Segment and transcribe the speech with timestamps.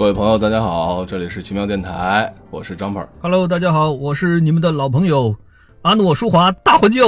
[0.00, 3.06] 各位朋友，大家好，这里是奇妙电台，我是张鹏。
[3.20, 5.36] Hello，大家好，我是你们的老朋友
[5.82, 7.04] 阿诺舒华大环境。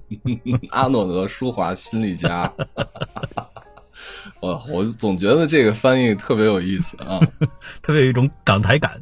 [0.72, 2.50] 阿诺德舒华心理家，
[4.40, 7.20] 我我总觉得这个翻译特别有意思啊。
[7.84, 8.98] 特别有一种港台感。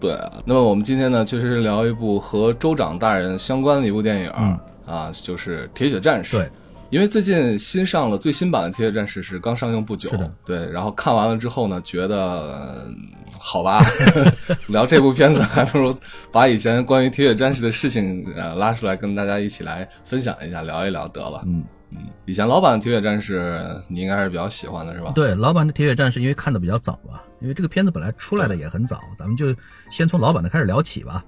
[0.00, 6.36] 对啊，那么我们今天呢，确实是聊一部和州长大人相关的一部电影、嗯啊，就是《铁血战士》。
[6.40, 6.50] 对，
[6.90, 12.96] 因为最近新上了最新版的《铁血战士》是刚上映不久，是的对，然后看完了之后呢，觉得、嗯
[13.40, 13.84] 好吧，
[14.68, 15.92] 聊这部片子还不如
[16.30, 21.42] 把以前关于铁血战士的事情呃拉出来跟大家一起来分享一下，聊一聊得了。
[21.44, 25.10] 嗯，嗯，以前老版的铁血战士你应该是比较喜欢的是吧？
[25.12, 29.54] 对，老版的《铁血战士》因为看的比较早吧，因为这个片子本来出来的也很早，咱们就
[29.90, 31.24] 先从老版的开始聊起吧。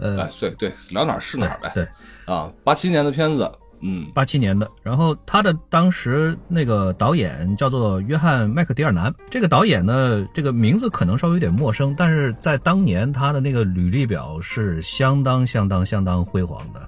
[0.00, 1.72] 呃哎，，对对，聊哪儿是哪儿呗。
[1.74, 1.88] 对，
[2.26, 16.80] 啊，八七年的片子，嗯，八七年的，然后他的当时那个导演叫做约翰麦克迪尔南，这个导演呢，这个名字可能稍微有点陌生，但是在当年他的那个履历表是相当相当相当辉煌的，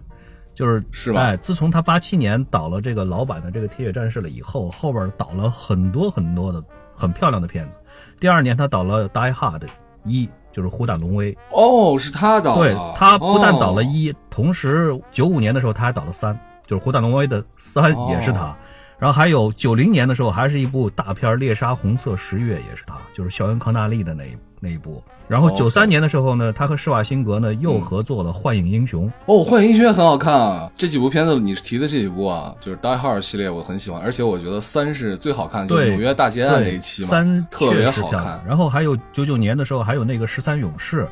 [0.55, 6.63] 就是是吧哎，自从他八七年导了这个老版的这个《铁血战士》了以后，后边导了很多很多的
[6.95, 7.79] 很漂亮的片子。
[8.19, 9.61] 第二年他导了《Die Hard》
[10.05, 13.83] 一，就是《虎胆龙威》，哦，是他导的，对他不但导了哦。
[13.83, 16.39] 一，同时九五年的时候他还导了三，
[16.71, 18.57] 就是《虎胆龙威》的三哦也是他。
[18.97, 25.03] 然后还有九零年的时候，还是一部大片《猎杀红色十月》，也是他，就是肖恩康纳利的那一那一部。
[25.27, 29.09] 然后哦九三年的时候呢，他和施瓦辛格呢又合作了《幻影英雄》。
[29.25, 30.71] 哦，《幻影英雄》也很好看啊。
[30.77, 38.41] 这几部片子你提的这几部啊，就是《Die Hard》系列，我很喜欢，而且我觉得三是最好看的，就是对纽约大劫案那，一期嘛，三特别好看。。
[38.47, 41.09] 然后还有九九年的时候，还有那个十三勇士，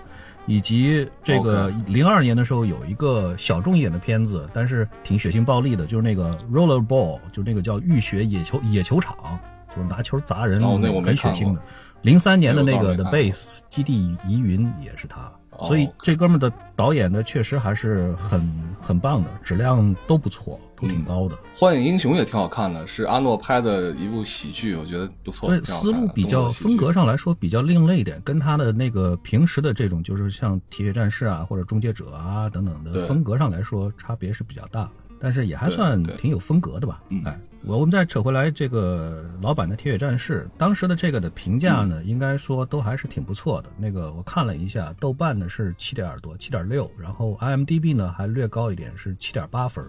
[0.48, 9.38] 以及这个零二年的时候有一个小众一点的片子，但是挺血腥暴力的，就是那个 Roller Ball，就那个叫浴血野球野球场，
[9.74, 11.62] 就是拿球砸人，哦那我没很血看过腥的。
[12.02, 18.40] 零三年的那个 The Base 基地疑云也是他，哦所以这哥们的导演呢，确实还是很
[18.80, 21.34] 很棒的，质量都不错，都挺高的。
[21.56, 37.24] 《幻影英雄》也挺好看的，是阿诺拍的一部喜剧，我觉得不错，对，思路比较风格上来说比较另类一点，跟他的那个平时的这种就是像《铁血战士》啊或者《终结者啊》等等的风格上来说差别是比较大，但是也还算挺有风格的吧嗯。
[37.24, 43.68] 哎，我我们再扯回来这个老版的《铁血战士》，当时的这个的评价呢，应该说都还是挺不错的。
[43.76, 49.84] 那个我看了一下，豆瓣呢是七点多，七点六，然后 IMDB 呢还略高一点，是七点八分。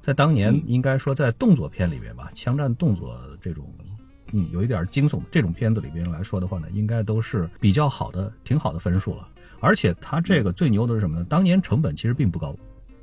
[0.00, 3.66] 在当年嗯应该说在动作片里边吧，枪战动作这种，
[4.32, 9.26] 嗯，有一点惊悚这种片子里边来说的话呢，应该都是比较好的、挺好的分数了。
[9.60, 11.26] 而且它这个最牛的是什么呢？
[11.28, 12.54] 当年成本其实并不高，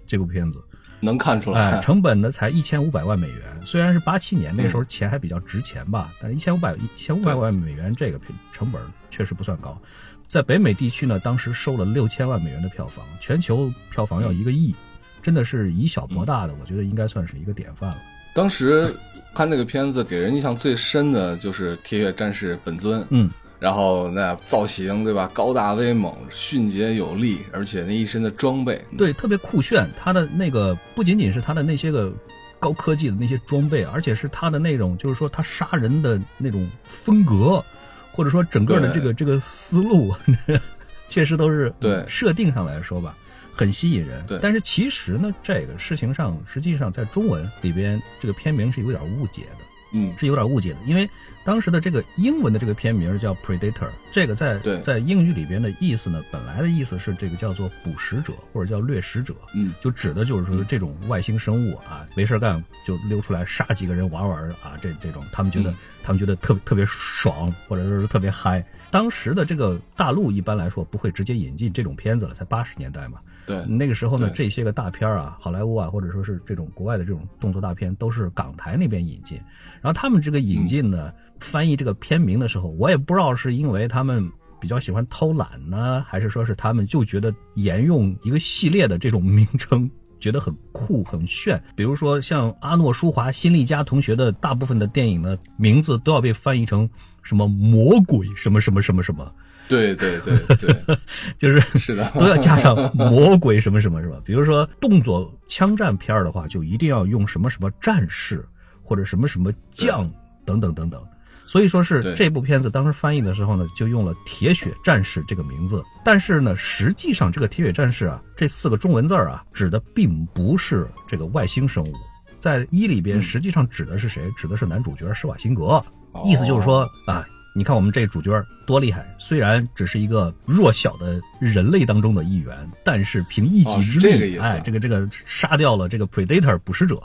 [0.08, 0.64] 这部片子，
[1.06, 1.72] 能看出来。
[1.72, 3.38] 哎，成本呢才一千五百万美元。
[3.64, 9.80] 虽然是八七年那时候钱还比较值钱吧，但是一千五百一千五百万美元这个片成本确实不算高。
[10.28, 14.74] 在北美地区呢，当时收了六千万美元的票房，全球票房要一个亿，
[15.22, 17.98] 真的是以小博大的，我觉得应该算是一个典范了。
[18.34, 18.94] 当时
[19.34, 23.30] 看这个片子，给人印象最深的就是铁血战士本尊，嗯，
[23.66, 29.90] 然后那造型对吧，高大威猛，迅捷有力，而且那一身的装备，对，特别酷炫。
[30.00, 32.14] 他的那个不仅仅是他的那些个
[32.60, 37.66] 高科技的那些装备，而且是他的那种，就是说他杀人的那种风格，
[38.12, 40.14] 或者说整个的这个这个思路，
[41.10, 43.18] 确实都是对设定上来说吧，
[43.52, 44.24] 很吸引人。
[44.28, 49.66] 对但是其实呢，这个事情上，实际上在中文里边，这个片名是有点误解的。
[49.92, 51.10] 嗯，是有点误解的，因为
[51.46, 65.76] 当时的这个英文的这个片名叫 Predator，这个在在英语里边的意思呢，本来的意思是这个叫做捕食者或者叫掠食者，嗯，就指的就是说这种外星生物啊，没事干就溜出来杀几个人玩玩啊，这这种他们觉得、嗯。
[66.06, 68.64] 他们觉得特别特别爽，或者说是特别嗨。
[68.92, 73.18] 当时的这个大陆一般来说不会直接引进这种片子了，才八十年代嘛，
[73.48, 79.36] 对，那个时候呢，这些个大片儿啊，好莱坞啊，或者说是这种国外的这种动作大片，都是港台那边引进。
[79.82, 89.90] 然后他们这个引进呢，翻译这个片名的时候，我也不知道是因为他们比较喜欢偷懒呢，还是说是他们就觉得沿用一个系列的这种名称。
[90.18, 96.90] 觉得很酷很炫，比如说像阿诺舒华、辛利加同学的大部分的电影呢，名字都要被翻译成
[97.22, 99.32] 什么魔鬼什么什么什么什么，
[99.68, 100.98] 对对对对，
[101.38, 104.18] 就是是的，都要加上魔鬼什么什么是吧？
[104.24, 108.44] 比如说动作枪战片的话，就一定要用什么什么战士
[108.82, 110.10] 或者什么什么将
[110.46, 111.04] 等等等等。
[111.48, 115.84] 所以说是这部片子当时翻译的时候呢，就用了“铁血战士”这个名字。
[116.04, 121.94] 但是呢，实际上这个“铁血战士”啊，这四个中文字儿啊，指的并不是这个外星生物。
[122.40, 124.32] 在一里边，嗯实际上指的是谁？
[124.36, 125.82] 指的是男主角施瓦辛格。
[126.12, 127.26] 哦意思就是说啊，
[127.56, 128.32] 你看我们这主角
[128.66, 137.02] 多厉害，虽然只是一个弱小的人类当中的一员，但是凭一己之力，哎，这个这个杀掉了这个 Predator 捕食者。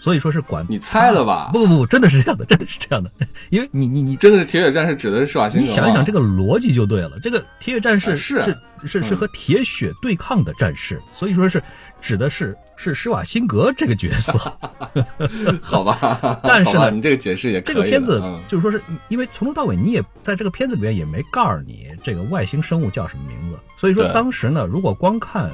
[0.00, 1.50] 所以说是管你猜的吧？
[1.52, 3.10] 不不不，真的是这样的，真的是这样的。
[3.50, 5.66] 因为你你你真的是铁血战士指的是施瓦辛格。
[5.66, 7.12] 你想一想这个逻辑就对了。
[7.22, 8.56] 这个铁血战士是是
[8.86, 11.62] 是是和铁血对抗的战士，所以说是
[12.00, 14.32] 指的是是施瓦辛格这个角色。
[15.60, 25.50] 好吧， 但是呢，你这个解释也这个片子就是说是因为从头到尾你也在这个片子里面也没告诉你这个外星生物叫什么名字，所以说当时呢，如果光看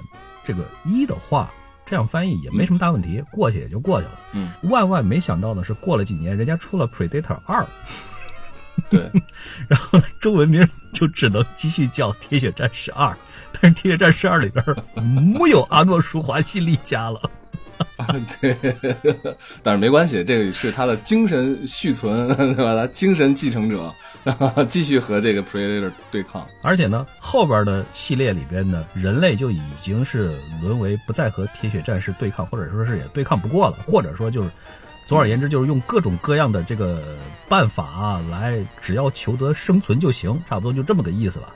[0.47, 1.51] 这个一的话。
[1.87, 4.21] 这样翻译也没什么大问题，过去也就过去了。
[4.33, 7.63] 嗯，万万没想到的是，过了几年，人家出了《Predator 二》，
[8.91, 9.09] 对，
[9.69, 13.11] 然后中文名就只能继续叫《铁血战士二》，
[13.53, 14.65] 但是《铁血战士二》里边
[15.39, 17.21] 没有阿诺·舒华辛利加了。
[17.97, 18.07] 啊，
[18.41, 18.57] 对，
[19.63, 22.75] 但是没关系，这个是他的精神续存， 对吧？
[22.75, 23.93] 他精神继承者，
[24.69, 26.47] 继续和这个 Predator 对抗。
[26.63, 34.51] 而且呢，后边的系列里边呢，人类就已经是沦为不再和铁血战士对抗，或者说是也对抗不过了，或者说就是，
[35.09, 37.01] 总而言之，就是用各种各样的这个
[37.49, 41.49] 办法来，只要求得生存就行，差不多就这么个意思吧。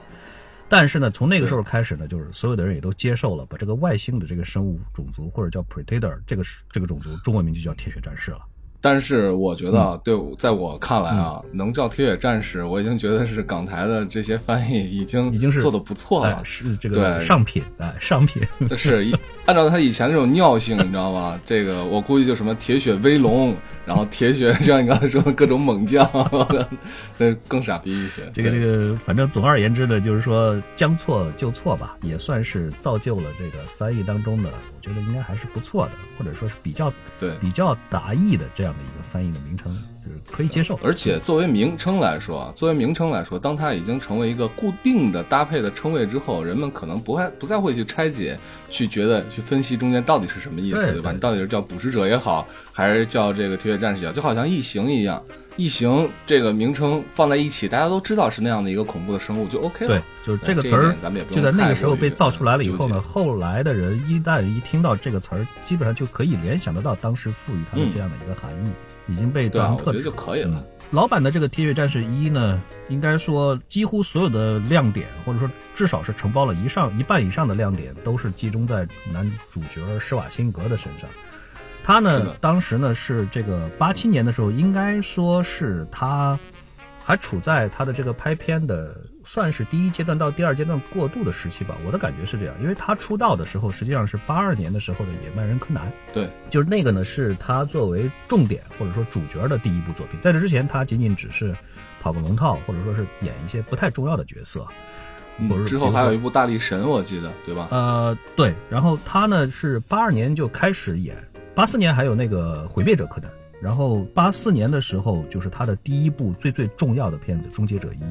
[0.71, 8.39] 但是呢，从那个时候开始呢，就是所有的人也都接受了，把这个外星的这个生物种族或者叫 Predator 这个这个种族，中文名就叫铁血战士了。
[8.83, 18.43] 但是我觉得，对，在我看来啊，能叫铁血战士，我已经觉得是港台的这些翻译已经已经是做的不错了，是这个上品哎，上品。
[18.77, 19.05] 是
[19.51, 21.39] 按照他以前那种尿性，你知道吗？
[21.45, 26.09] 这个我估计就什么铁血威龙，然后铁血，像你刚才说的各种猛将，
[27.19, 28.31] 那更傻逼一些。
[28.33, 38.73] 这个这个，反正总而言之呢，就是说将错就错吧，也算是造就了这个翻译当中的，我觉得应该还是不错的，或者说是比较对比较达意的这样。
[38.73, 48.39] 的一个翻译的名称就是可以接受，而且作为名称来说，作为名称来说，当它已经成为一个固定的搭配的称谓之后，人们可能不会不再会去拆解，
[48.71, 51.13] 去觉得去分析中间到底是什么意思，对吧？
[51.13, 55.23] 你到底是叫捕食者也好，还是叫这个铁血战士也好，就好像异形一样。
[55.57, 59.91] 异形这个名称放在一起，大家都知道是那样的一个恐怖的生物，就 OK 了。
[59.91, 60.97] 对，就是这个词儿，
[61.29, 68.71] 就在那个时候被造出来了以后呢，后来的人一旦一听到这个词儿，基本上就可以联想得到当时赋予它的这样的一个含义，
[69.11, 70.65] 已经被当成特别就可以了。
[70.93, 81.09] 老版的这个《铁血战士一》呢，应该说几乎所有的亮点，或者说至少是承包了一上一半以上的亮点，都是集中在男主角施瓦辛格的身上。
[81.85, 86.39] 他呢，当时呢是这个八七年的时候，应该说是他
[87.05, 88.97] 还处在他的这个拍片的
[89.33, 91.77] 算是第一阶段到第二阶段过渡的时期吧。
[91.87, 100.19] 我的感觉是这样，因为他出道的时候实际上是八二年的时候的《野蛮人柯南》，对，就是那个呢是他作为重点或者说主角的第一部作品。
[100.21, 101.55] 在这之前，他仅仅只是
[102.03, 104.67] 跑个龙套，或者说是演一些不太重要的角色。
[105.39, 107.69] 嗯，之后还有一部《大力神》，我记得对吧？
[107.71, 108.53] 呃，对。
[108.69, 111.17] 然后他呢是八二年就开始演。
[111.55, 113.31] 八四年还有那个毁灭者柯南，
[113.63, 118.03] 然后八四年的时候就是他的第一部最最重要的片子《终结者一》，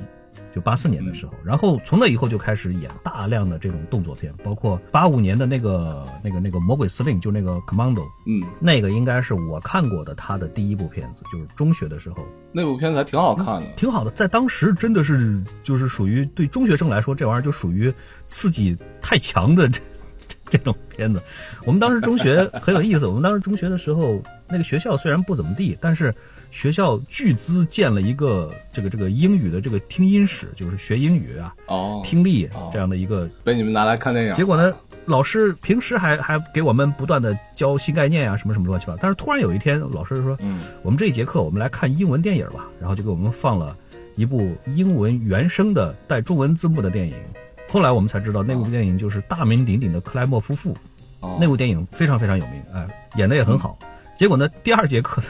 [0.53, 17.93] 就八四年的时候，然后从那以后就开始演大量的这种动作片，包括八五年的那个那个那个魔鬼司令，就那个 Commando，嗯，那个应该是我看过的他的第一部片子，就是中学的时候，那部片子还挺好看的，挺好的，在当时真的是就是属于对中学生来说，这玩意儿就属于
[18.27, 19.79] 刺激太强的 这。
[20.51, 21.21] 这种片子，
[21.63, 23.05] 我们当时中学很有意思。
[23.05, 26.11] 我们当时中学的时候，那个学校虽然不怎么地，但是
[26.51, 34.33] 学校巨资建了一个这个这个英语的这个听音室，就是学英语啊，哦，听力这样的一个，被你们拿来看电影。
[34.33, 34.73] 结果呢，
[35.05, 38.99] 老师平时还还给我们不断的教新概念啊，什么什么乱七八糟。
[39.01, 43.75] 但是突然有一天，老师说，嗯，我们这一节课我们来看英文电影吧，然后就给我们放了
[44.15, 47.15] 一部英文原声的带中文字幕的电影。
[47.69, 50.75] 后来我们才知道，那部电影就是大名鼎鼎的克莱默夫妇。
[51.37, 52.87] 那部电影非常非常有名，哎，
[53.17, 53.77] 演的也很好。
[54.17, 55.21] 结果呢，第二节课，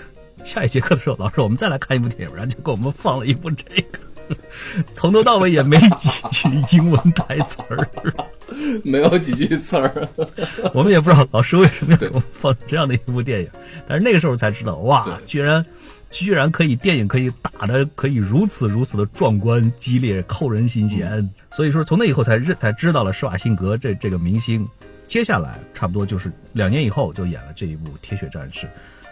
[0.46, 4.36] 下一节课的时候，老师我们再来看一部电影，然后就给我们放了一部这个，
[4.94, 7.90] 从头到尾也没几句英文台词儿，
[8.84, 10.08] 没有几句词儿。
[10.74, 13.50] 我们也不知道老师为什么要给我们放这样的一部电影，
[13.88, 15.66] 但是那个时候才知道，哇，居然。
[16.12, 24.68] 居然可以电影可以打的可以如此如此的壮观激烈扣人心弦，所以说从那以后才认才知道了施瓦辛格这这个明星。
[25.08, 28.66] 接下来差不多就是两年以后就演了这一部《铁血战士》，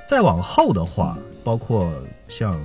[0.08, 1.92] 再往后的话，包括
[2.30, 2.58] 像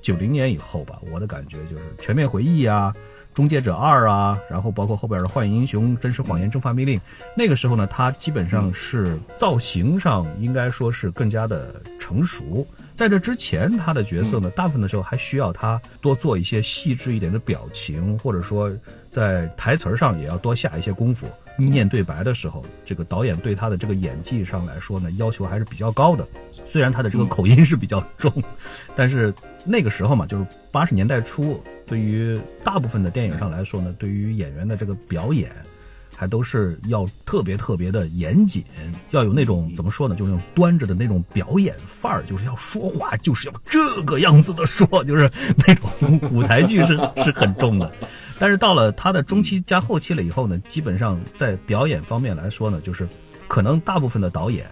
[0.00, 2.90] 九零年以后吧，我的感觉就是《全面回忆》啊，
[3.36, 6.98] 《终结者二》啊，然后包括后边的《幻影英雄》《真实谎言》《蒸发命令》，
[7.36, 12.66] 那个时候呢，他基本上是造型上应该说是更加的成熟。
[12.94, 18.72] 在这之前，他的角色呢，大部分的时候还需要他多做一些细致一点的表情，或者说
[19.10, 21.26] 在台词上也要多下一些功夫。
[21.58, 26.26] 念对白的时候，这个导演对他的这个演技上来说呢，要求还是比较高的。
[26.66, 28.30] 虽然他的这个口音是比较重，
[28.94, 29.32] 但是
[29.64, 35.50] 那个时候嘛，就是八十年代初，对于大部分的电影上来说呢，对于演员的这个表演，
[36.14, 38.64] 还都是要特别特别的严谨，
[39.10, 45.30] 要有那种怎么说呢，就是那种端着的那种表演范儿，就是要说话就是要这个样子的说，就是
[45.66, 45.88] 那种
[46.32, 47.90] 舞台剧是 是很重的。
[48.38, 53.08] 但是到了他的中期加后期了以后呢，基本上在表演方面来说呢，就是
[53.46, 54.66] 可能大部分的导演。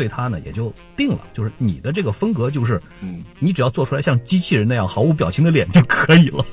[0.00, 6.46] 对他呢也就定了，就是你的这个风格就是，嗯，你只要做出来像机器人那样毫无表情的脸就可以了，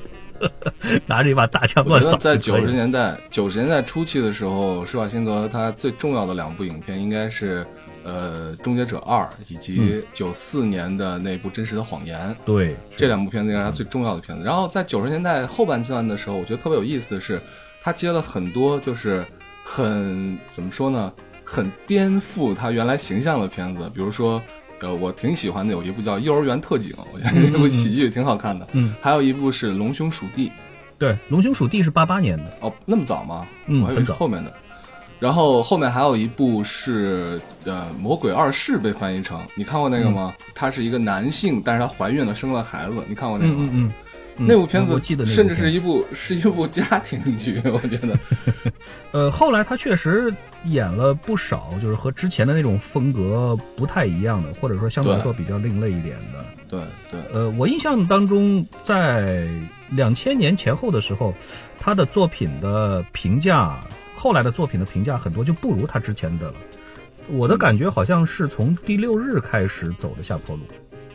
[1.08, 2.14] 拿着一把大枪乱扫。
[2.18, 7.66] 在九十年代九十年代初期的时候，施瓦辛格他最重要的两部影片应该是
[8.04, 12.30] 呃《终结者二》以及九四年的那部《真实的谎言》。
[12.44, 14.44] 对，这两部片子应该是他最重要的片子。
[14.44, 17.40] 然后在九十年代后半段的时候，我觉得特别有意思的是，
[17.80, 19.24] 他接了很多就是
[19.64, 21.10] 很怎么说呢？
[21.50, 24.40] 很颠覆他原来形象的片子，比如说，
[24.80, 28.68] 呃，我挺喜欢的有一部叫《幼儿园特警》，我觉得这部喜剧挺好看的。
[28.72, 30.48] 嗯，还有一部是《龙兄鼠弟》，
[30.98, 32.44] 对，《龙兄鼠弟》是八八年的。
[32.60, 33.48] 哦，那么早吗？
[33.66, 34.52] 嗯，我还以为是后面的。
[35.18, 40.34] 然后后面还有一部是呃《魔鬼二世》被翻译成，你看过那个吗？
[40.54, 43.68] 他是一个男性，但是他怀孕了，生了孩子，你看过那个吗？
[43.72, 43.92] 嗯嗯。
[44.38, 48.18] 那部片子甚至是一部是一部家庭剧， 我觉得。
[49.10, 50.32] 呃，后来他确实
[50.66, 56.44] 演了不少，就是和之前的那种风格不太一样的，或者说相对来说比较另类一点的。
[56.68, 56.80] 对
[57.10, 57.20] 对。
[57.32, 59.48] 呃，我印象当中，在
[59.90, 61.34] 两千年前后的时候，
[61.80, 63.78] 他的作品的评价，
[64.14, 66.54] 后来的作品的评价很多就不如他之前的了。
[67.30, 70.62] 我的感觉好像是从第六日开始走的下坡路。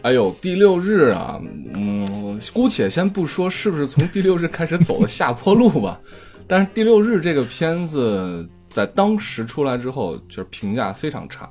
[0.04, 1.42] 哎呦，第六日啊，
[1.74, 5.98] 嗯，姑且先不说是不是从第六日开始走了下坡路吧，
[6.46, 11.50] 但是第六日这个片子在当时出来之后，就是评价非常差。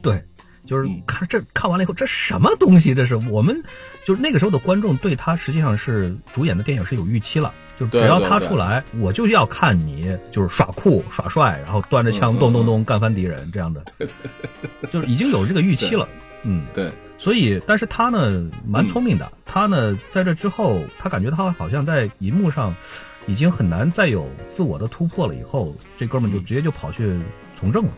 [0.00, 0.18] 对，
[0.66, 2.94] 就是看这看完了以后，这什么东西？
[2.94, 3.62] 这是我们
[4.06, 13.84] 就是那个时候的观众对他实际上是主演的电影是有预期了，就只要他出来，我就要看你就是耍酷耍帅，然后端着枪咚咚咚干翻敌人这样的，
[14.90, 16.08] 就是已经有这个预期了。
[16.44, 16.90] 嗯，对。
[17.22, 19.30] 所以，但是他呢，蛮聪明的。
[19.46, 22.74] 他呢，在这之后，他感觉他好像在银幕上，
[23.28, 25.34] 已经很难再有自我的突破了。
[25.36, 27.16] 以后，这哥们就直接就跑去
[27.60, 27.92] 从政了。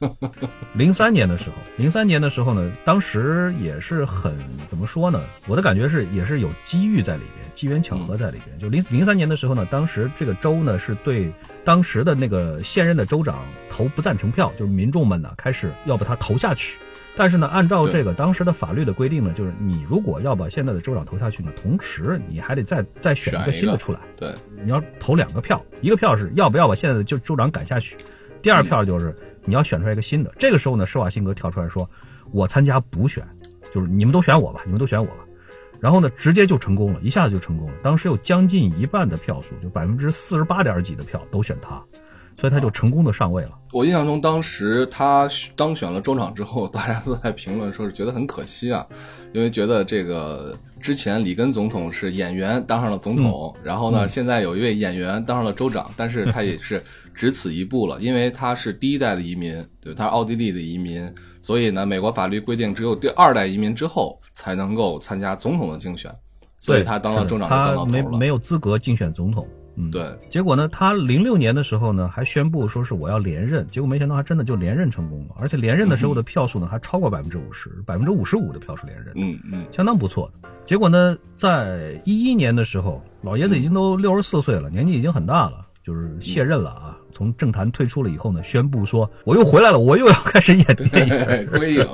[0.72, 4.34] 零三年的时候，零三年的时候呢，当时也是很
[4.66, 5.20] 怎么说呢？
[5.46, 8.58] 我的感觉是，也是有机遇在里边，机缘巧合在里边。
[8.58, 11.30] 就零零三年的时候呢，当时这个州呢，是对
[11.66, 16.78] 当时的那个现任的州长投不赞成票，就是民众们呢开始要把他投下去。
[17.18, 23.98] 但是呢，按照这个当时的法律的规定呢，就是你如果要把现在的州长投下去呢，同时你还得再再选一个新的出来。
[24.16, 24.32] 对，
[24.62, 27.96] 你要投两个票，一个票是要不要把现在的就州长赶下去，
[28.40, 29.12] 第二票就是
[29.44, 30.32] 你要选出来一个新的。
[30.38, 31.90] 这个时候呢，施瓦辛格跳出来说
[32.30, 33.26] ：“我参加补选，
[33.74, 35.24] 就是你们都选我吧，你们都选我吧。”
[35.80, 37.74] 然后呢，直接就成功了，一下子就成功了。
[37.82, 41.82] 当时有将近一半的票数，就百分之四十八点几的票都选他。
[42.38, 43.50] 所以他就成功的上位了。
[43.72, 48.86] 我印象中，当时他当选了州长之后，大家都在评论说是觉得很可惜啊，
[49.32, 66.10] 因为觉得这个之前里根总统是演员当上了总统，然后呢，现在有一位演员当上了州长，但是他 也是只此一步了，因为他是第一代的移民，对，他是奥地利的移民，所以呢，美国法律规定只有第二代移民之后才能够参加总统的竞选，
[66.58, 69.46] 所以他当了州长就当到头了，没没有资格竞选总统。
[69.78, 70.04] 嗯，对。
[70.28, 73.66] 结果呢，他零六年的时候呢，还宣布说是我要连任。
[73.70, 75.36] 结果没想到，他真的就连任成功了。
[75.38, 79.12] 而且连任的时候的票数呢，还超过百分之五十，百分之五十五的票数连任。
[79.14, 80.48] 嗯嗯，相当不错的。
[80.64, 91.88] 结果呢，在一一年的时候，老爷子已经都六十四岁了，年纪已经很大了，就是卸任了啊，从政坛退出了以后呢，宣布说我又回来了，我又要开始演电影 归影。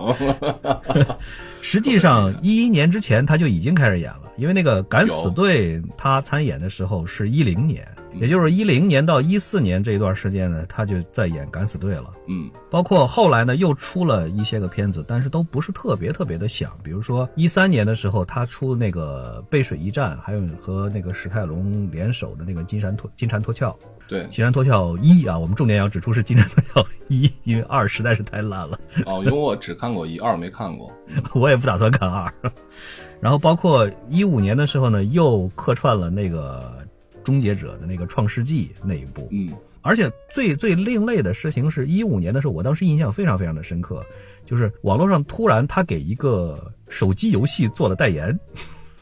[1.61, 4.23] 实际上， 一一年之前他就已经开始演了。
[4.37, 7.87] 因为那个敢死队，他参演的时候是一零年，
[8.21, 12.13] 也就是一零年到一四年这一段时间呢，他就在演敢死队了。
[12.29, 16.71] 嗯，包括后来呢，又出了一些个片子，但是都不是特别特别的响。
[16.83, 23.75] 比如说一三年的时候，他出那个背水一战，还有和那个史泰龙联手的那个金蝉脱金蝉脱壳。
[24.07, 28.79] 对，金蝉脱壳一啊，我们重点要指出是金蝉脱壳一，因为二实在是太烂了。
[29.07, 30.93] 哦，因为我只看过一，二没看过。
[31.35, 32.33] 我也不打算看二。
[33.21, 36.84] 然后包括一五年的时候呢，又客串了那个
[37.25, 39.29] 《终结者》的那个《创世纪》那一部。
[39.33, 39.53] 嗯，
[39.83, 44.05] 而且最最另类的事情是一五年的时候，我当时印象非常非常的深刻，
[44.45, 48.39] 就是网络上突然他给一个手机游戏做了代言，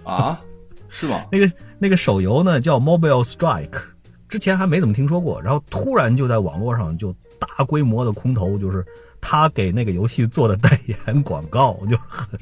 [0.05, 0.41] 啊，
[0.88, 1.26] 是吗？
[1.31, 3.81] 那个那个手游呢叫 Mobile Strike，
[4.29, 8.85] 之前还没怎么听说过，然后突然就在网络上就大规模的空投，就是
[9.21, 12.38] 他给那个游戏做的代言广告， 就很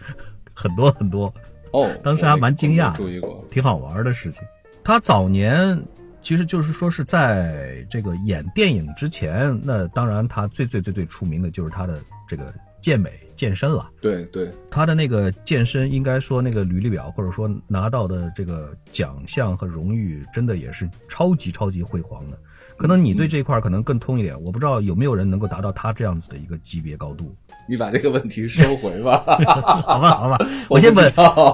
[0.55, 1.33] 很多很多，
[1.73, 3.45] 哦，当时还蛮惊讶注意过。
[3.51, 4.43] 挺好玩的事情。
[4.83, 5.81] 他早年
[6.23, 13.91] 其实就是说是在这个演电影之前，那当然他最最最最出名的就是他的这个健美健身了。
[14.01, 22.39] 对对，他的那个健身，应该说那个履历表，或者说拿到的这个奖项和荣誉，真的也是超级超级辉煌的。
[22.77, 27.35] 可能你对这一块可能更通一点，我不知道有没有人能够达到他这样子的一个级别高度。
[27.71, 29.23] 你把这个问题收回吧。
[29.87, 30.37] 好吧，好吧，
[30.69, 31.03] 我先把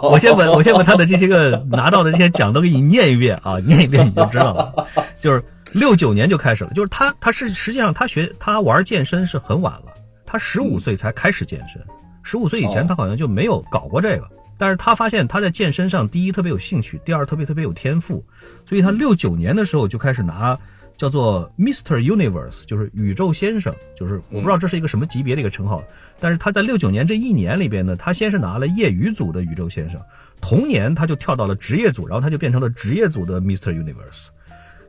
[0.00, 4.74] 我先把我先把他的这些个拿到的这些奖都给你念一遍啊，念一遍你就知道了。
[5.20, 9.92] 就是六九年就开始了，就是他他是实际上他学他玩健身是很晚了，
[10.24, 11.82] 他十五岁才开始健身，
[12.22, 14.26] 十五岁以前哦他好像就没有搞过这个。
[14.58, 18.24] 但是他发现他在健身上，第一特别有兴趣，第二特别特别有天赋，
[18.66, 20.58] 所以他六九年的时候就开始拿
[20.96, 25.84] 叫做 Mister Universe，就是宇宙先生，就是我不知道这是一个什么级别的一个称号，
[26.18, 30.00] 但是他在六九年这一年里边呢，他先是拿了业余组的宇宙先生，
[30.40, 33.72] 同年他就跳到了职业组，然后他就变成了职业组的 Mr.
[33.72, 34.28] Universe，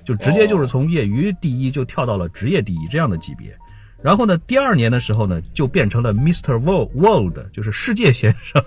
[0.05, 3.55] 就直接就是从业余第一就跳到了职业第一这样的级别。
[4.01, 6.59] 然后呢，第二年的时候呢，就变成了 Mr.
[6.59, 8.63] World World，就是世界先生。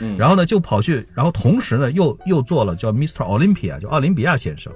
[0.00, 3.24] 嗯然后呢，就跑去，然后同时呢，又又做了叫 Mr.
[3.24, 4.70] Olympia，就奥林匹亚先生。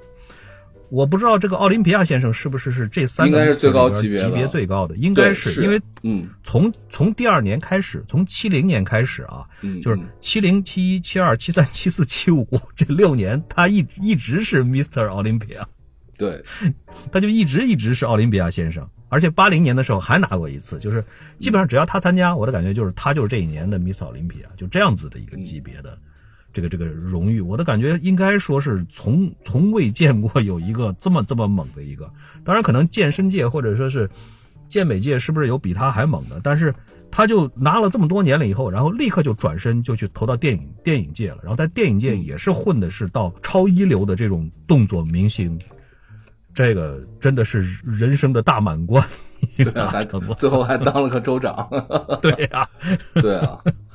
[0.91, 4.01] 我不知道这个奥林匹亚先生是不是是这三个应该是最高 Mr.
[4.01, 15.07] 级别级别最高的，应该对是因为嗯从从第二年开始，从七零年开始啊，嗯，就是嗯七零、七一、七二、七三、七四、七五这六年，他一一直是 Mr.
[15.07, 15.65] Olympia，
[16.19, 16.43] 对，
[17.13, 18.89] 他就一直一直是奥林匹亚先生。
[19.09, 21.05] 而且八零年的时候还拿过一次，就是
[21.41, 25.99] 基本上只要他参加，我的感觉就是他就是这一年的 Miss 奥林匹亚，就这样子的一个级别的
[26.53, 32.11] 这个这个荣誉，我的感觉应该说是从从未见过有一个这么这么猛的一个。
[32.45, 34.09] 当然，可能健身界或者说是
[34.69, 36.41] 健美界是不是有比他还猛的？
[36.43, 36.75] 但是
[37.11, 45.59] 他就拿了这么多年了以后，然后立刻就转身就去投到电影电影界了，然后在电影界也是混的是到超一流的这种动作明星。
[46.53, 49.05] 这个真的是人生的大满贯。
[50.37, 51.69] 最后还当了个州长。
[52.21, 52.69] 对呀、
[53.15, 53.59] 对啊，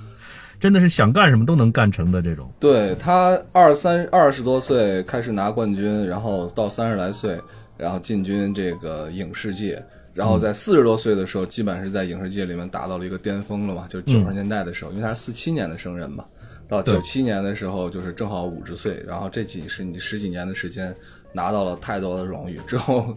[0.65, 2.51] 真的是想干什么都能干成的这种。
[2.60, 7.39] 对他二三二十多岁开始拿冠军，然后到三十来岁，
[7.78, 9.80] 然后进军这个影视界，
[10.12, 16.25] 然后在四十多岁的时候，基本上是在影视界里面达到了一个巅峰了嘛，就是九十年代的时候，因为他是四七年的生人嘛，
[16.67, 20.91] 到九七年的时候就是正好五十岁，然后这几十你十几年的时间
[21.32, 23.15] 拿到了太多的荣誉之后，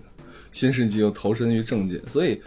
[0.52, 2.38] 新世纪又投身于政界，所以。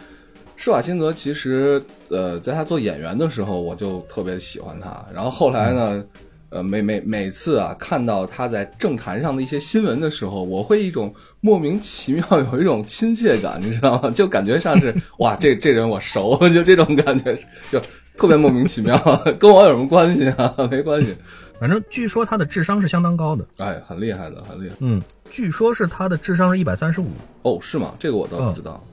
[0.62, 5.04] 施瓦辛格其实，呃，在他做演员的时候，我就特别喜欢他。
[5.12, 6.04] 然后后来呢，
[6.50, 14.10] 呃，每每每次啊，看到他在政坛上的一些新闻的时候，我会一种莫名其妙有一种亲切感，你知道吗？
[14.14, 17.36] 就感觉像是 哇，这这人我熟，就这种感觉，
[17.72, 17.80] 就
[18.16, 18.96] 特别莫名其妙，
[19.40, 20.54] 跟我有什么关系啊？
[20.70, 21.12] 没关系。
[21.58, 24.76] 反正据说他的智商是相当高的，哎，很厉害的，很厉害。
[24.78, 27.08] 嗯，据说是他的智商是一百三十五，
[27.42, 27.96] 哦，是吗？
[27.98, 28.80] 这个我倒不知道。
[28.86, 28.91] 嗯，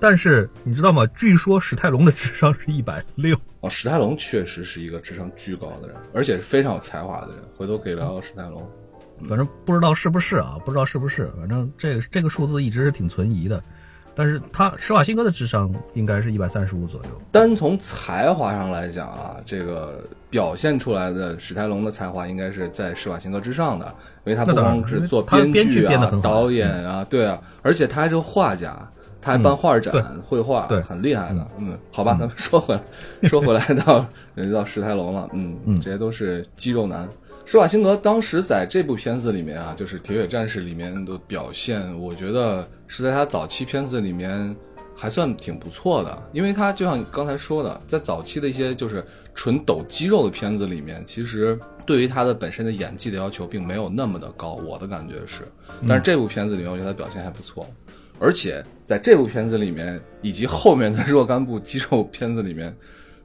[0.00, 1.06] 但是你知道吗？
[1.16, 3.36] 据说史泰龙的智商是一百六。
[3.60, 7.38] 哦，史泰龙确实是一个智商巨高的人，而且是非常有才华的人。
[7.56, 8.68] 回头可以聊聊史泰龙。
[9.28, 13.62] 反正不知道是不是啊，不知道是不是，反正这个这个数字一直是挺存疑的。
[14.18, 17.10] 但是他施瓦辛格的智商应该是一百三十五左右。
[17.30, 23.86] 单从才华上来讲啊，这个表现出来的史泰龙的才华应该是在施瓦辛格之上的，
[24.24, 28.90] 因为他不光是做编剧剧啊导演啊，对啊，而且他还是个画家，
[29.26, 31.44] 他还办画展、对绘画，对很厉害的。
[31.58, 32.80] 嗯，好吧，咱们说回来，
[33.28, 34.06] 说回来到
[34.52, 37.08] 到史泰龙了，嗯，嗯这些都是肌肉男。
[37.44, 44.54] 施瓦辛格当时在这部片子里面啊，就是《铁血战士》里面的表现，我觉得是在他早期片子里面
[44.94, 55.42] 还算挺不错的，因为他就像刚才说的，在早期的一些就是纯抖肌肉的片子里面，其实对于他的本身的演技的要求并没有那么的高，我的感觉是。
[55.88, 57.66] 但是这部片子里面，我觉得他表现还不错，
[58.18, 62.74] 而且在这部片子里面以及后面的若干部肌肉片子里面，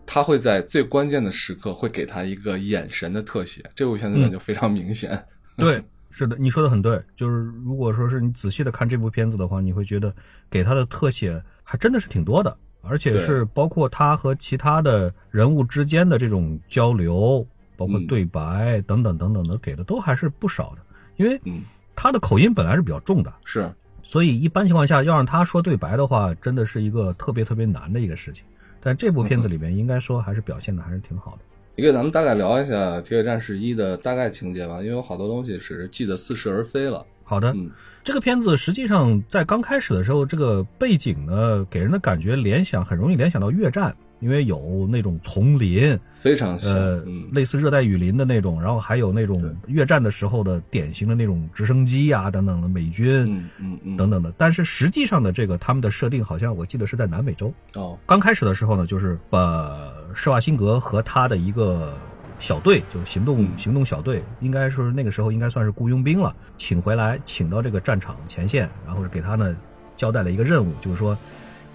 [0.06, 5.24] 他会在最关键的时刻会给他一个眼神的特写，这部片子里面就非常明显。
[5.56, 7.02] 对， 是的，你说的很对。
[7.16, 10.14] 就是如果说是你仔细的看这部片子的话，你会觉得
[10.50, 20.82] 给他的特写还真的是挺多的，而且是包括他和其他的人物之间的这种交流，包括嗯对白等等等等的，给的都还是不少的。
[21.16, 21.62] 因为嗯，
[21.96, 23.72] 他的口音本来是比较重的，是
[24.12, 28.44] 所以一般情况下要让他说对白的话，真的是一个特别特别难的一个事情。
[28.82, 31.38] 但这部片子里面应该说还是表现的还是挺好的。
[31.78, 37.06] 你给咱们大概聊一下《铁血战士一》的大概情节吧，因为有好多东西是记得似是而非了。
[37.24, 37.72] 好的，嗯
[38.04, 49.36] 这个片子实际上在刚开始的时候，这个背景呢，给人的感觉联想很容易联想到越战，因为有那种丛林，非常像，呃，嗯，类似热带雨林的那种，然后还有那种
[49.68, 54.32] 越战的时候的典型的那种直升机呀、等等的美军、嗯嗯嗯，等等的。
[54.38, 57.52] 但是实际上的这个他们的设定，好像我记得是在南美洲。
[57.74, 61.94] 哦，刚开始的时候呢，就是把施瓦辛格和他的一个
[62.40, 63.58] 小队，就是行动、嗯。
[63.58, 69.56] 行动小队，应该是那个时候应该算是雇佣兵了，请回来，请到这个战场前线，然后给他呢
[69.98, 71.18] 交代了一个任务，就是说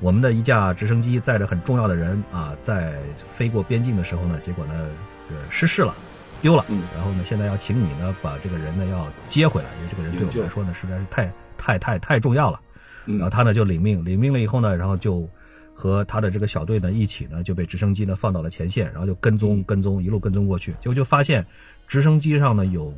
[0.00, 2.98] 我们的一架直升机载着很重要的人啊，在
[3.36, 4.88] 飞过边境的时候呢，结果呢
[5.30, 5.94] 呃失事了。
[6.42, 12.60] 丢了，嗯然后呢，现在要请你呢把这个人呢要接回来，因为这个人对我们来说呢实在是太太太太重要了。
[13.06, 15.26] 嗯然后他呢就领命，领命了以后呢，然后就
[15.72, 21.44] 和他的这个小队呢一起呢就被直升机呢放到了前线，然后就跟踪嗯跟踪一路跟踪过去，结果就发现
[21.88, 22.92] 直升机上呢有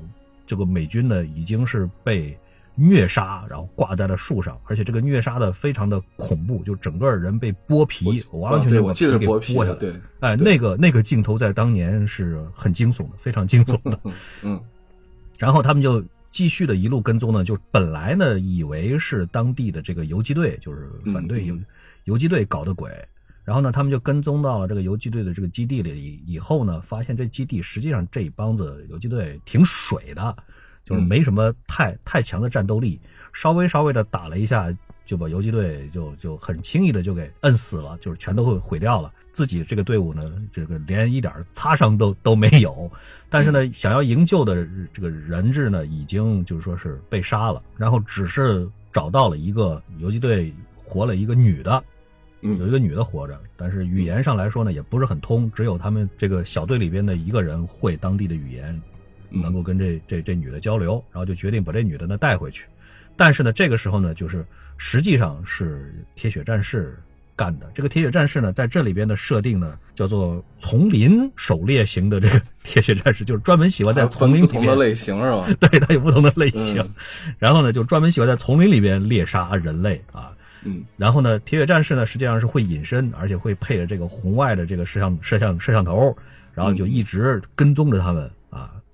[0.44, 2.36] 这个美军呢已经是被
[2.78, 9.74] 虐杀，然后挂在了树上，而且这个虐杀的非常的恐怖，就整个人被剥皮，完完全就把啊对我记得给剥下来。
[9.74, 14.00] 对，哎，那个那个镜头在当年是很惊悚的，非常惊悚的。
[14.42, 14.60] 嗯
[15.38, 21.64] 然后他们就继续的一路跟踪呢，就本来呢以为是当地的这个游击队，就是反对游、嗯
[22.04, 22.90] 游击队搞的鬼。
[23.44, 30.36] 然后呢，他们就跟踪到了这个游击队的这个基地里以以后呢，发现这基地实际上这一帮子游击队挺水的，
[30.88, 32.98] 就是没什么太、太强的战斗力，
[33.34, 34.74] 稍微稍微的打了一下，
[35.04, 39.12] 就把游击队就就很轻易的就给摁死了，就是全都会毁掉了。
[39.34, 42.90] 自己这个队伍呢，这个连一点擦伤都都没有，
[43.28, 51.84] 但是呢，想要营救的这个人质呢，已经就是说是被杀了，然后只是找到了一个游击队活了一个女的，
[52.40, 58.82] 有嗯一个女的活着，但是语言上来说呢，也不是很通，只有他们这个小队里边的一个人会当地的语言，嗯
[59.30, 62.64] 能够跟这这这女的交流，然后就决定把这女的呢带回去。
[63.16, 64.44] 但是呢，这个时候呢，就是
[64.76, 66.96] 实际上是铁血战士
[67.34, 67.70] 干的。
[67.74, 75.48] 这个铁血战士呢，在这里边的设定呢，叫做丛林狩猎型的这个 铁血战士，就是专门喜欢在丛林里面不同的类型是吧？
[75.58, 76.80] 对，它有不同的类型。
[76.80, 76.94] 嗯
[77.38, 80.32] 然后呢，就专门喜欢在丛林里边猎杀人类啊。
[80.64, 86.16] 嗯然后呢，铁血战士呢实际上是会隐身，而且会配着这个红外的这个摄像摄像摄像头，
[86.52, 88.30] 然后就一直跟踪着他们啊，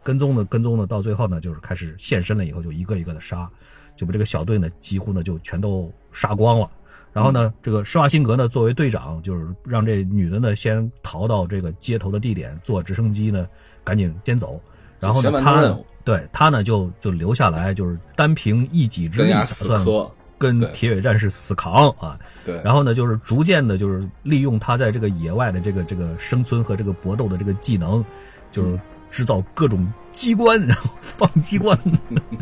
[0.05, 3.49] 跟踪的跟踪的，到最后呢就是开始现身了以后就一个一个的杀，
[3.97, 6.71] 就把这个小队呢几乎呢就全都杀光了。
[7.12, 13.47] 然后呢，这个施瓦辛格呢作为队长，就是让这女的呢先逃到这个接头的地点，坐直升机呢
[13.85, 14.61] 赶紧先走。
[15.01, 22.19] 然后呢他对他呢就就留下来，就是单凭一己之力，死算磕，跟铁血战士死扛啊。
[22.45, 28.05] 对，然后呢，就是逐渐的，就是利用他在这个野外的这个这个生存和这个搏斗的这个技能，
[28.51, 28.79] 就是
[29.14, 31.79] 制造各种机关， 然后放机关，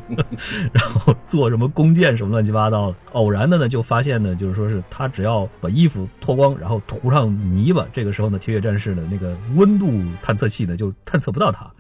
[0.73, 2.97] 然后做什么弓箭什么乱七八糟的。
[3.13, 11.71] 偶然的呢，就发现呢，就是说是他只要把衣服脱光，然后涂上泥巴，这个时候呢，铁血战士的那个温度探测器呢就探测不到他。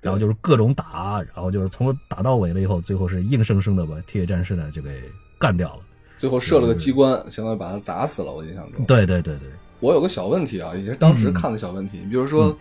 [0.00, 5.00] 然后就是各种打，然后就是从头打到尾了以后，最后是硬生生的把铁血战士呢就给
[5.38, 5.78] 干掉了。
[6.18, 8.32] 最后设了个机关，相当于把他砸死了。
[8.32, 12.56] 我印象中，对对对对，我有个小问题啊，也是当时嗯看的小问题，比如说，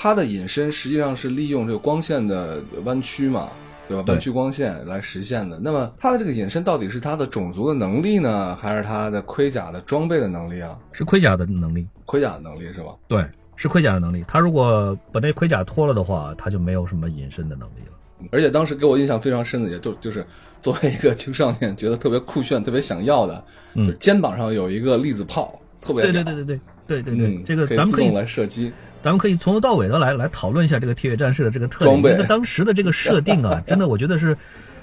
[0.00, 3.50] 它的隐身实际上是利用这个光线的弯曲嘛，
[3.88, 4.02] 对吧？
[4.04, 5.58] 对弯曲光线来实现的。
[5.60, 10.78] 那么它的这个隐身到底是它的种族的能力呢，还是它的盔甲的装备的能力啊？
[10.92, 11.84] 是盔甲的能力。
[12.04, 12.94] 盔甲的能力是吧？
[13.08, 14.24] 对，是盔甲的能力。
[14.28, 18.28] 他如果把那盔甲脱了的话，他就没有什么隐身的能力了。
[18.30, 20.24] 而且当时给我印象非常深的，也就就是
[20.60, 34.36] 作为一个青少年，觉得特别酷炫、特别想要的，嗯就是肩膀上有一个粒子炮，特别对对对对对对对对，嗯，这个咱们可以自动来射击，咱们可以从头到尾的来来讨论一下这个铁血战士的这个特点，因为在当时的这个设定啊， 真的我觉得是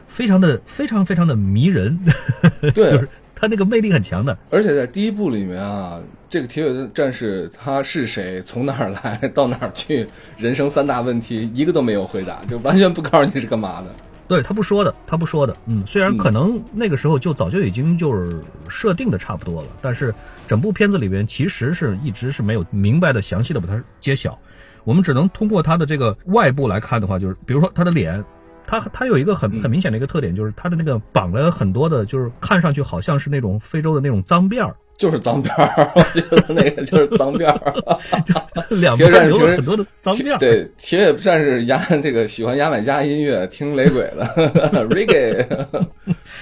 [0.08, 2.00] 非常的非常非常的迷人，
[2.74, 4.38] 对就是他那个魅力很强的。
[4.50, 6.00] 而且在第一部里面啊，
[6.30, 13.94] 这个铁血战士他是谁，从哪儿来，到哪儿去，人生三大问题一个都没有回答，就完全不告诉你是干嘛的。
[14.28, 20.14] 对他不说的，他不说的，嗯，虽然可能那个时候就早就已经就是设定的差不多了，但是
[20.48, 24.38] 整部片子里边其实是一直是没有明白的、详细的把它揭晓。
[24.84, 28.24] 我们只能通过他的这个外部来看的话，就是比如说他的脸，
[28.68, 37.74] 他他有一个很很明显的一个特点，就是他的那个绑了很多的，就是看上去好像是那种非洲的那种脏辫儿，就是脏辫儿， 我觉得那个就是脏辫儿。
[38.76, 40.38] 两铁血战士平时边留很多的脏辫儿。
[40.40, 44.26] 对，铁血战士牙这个喜欢牙买加音乐，听雷鬼的
[44.90, 45.46] reggae。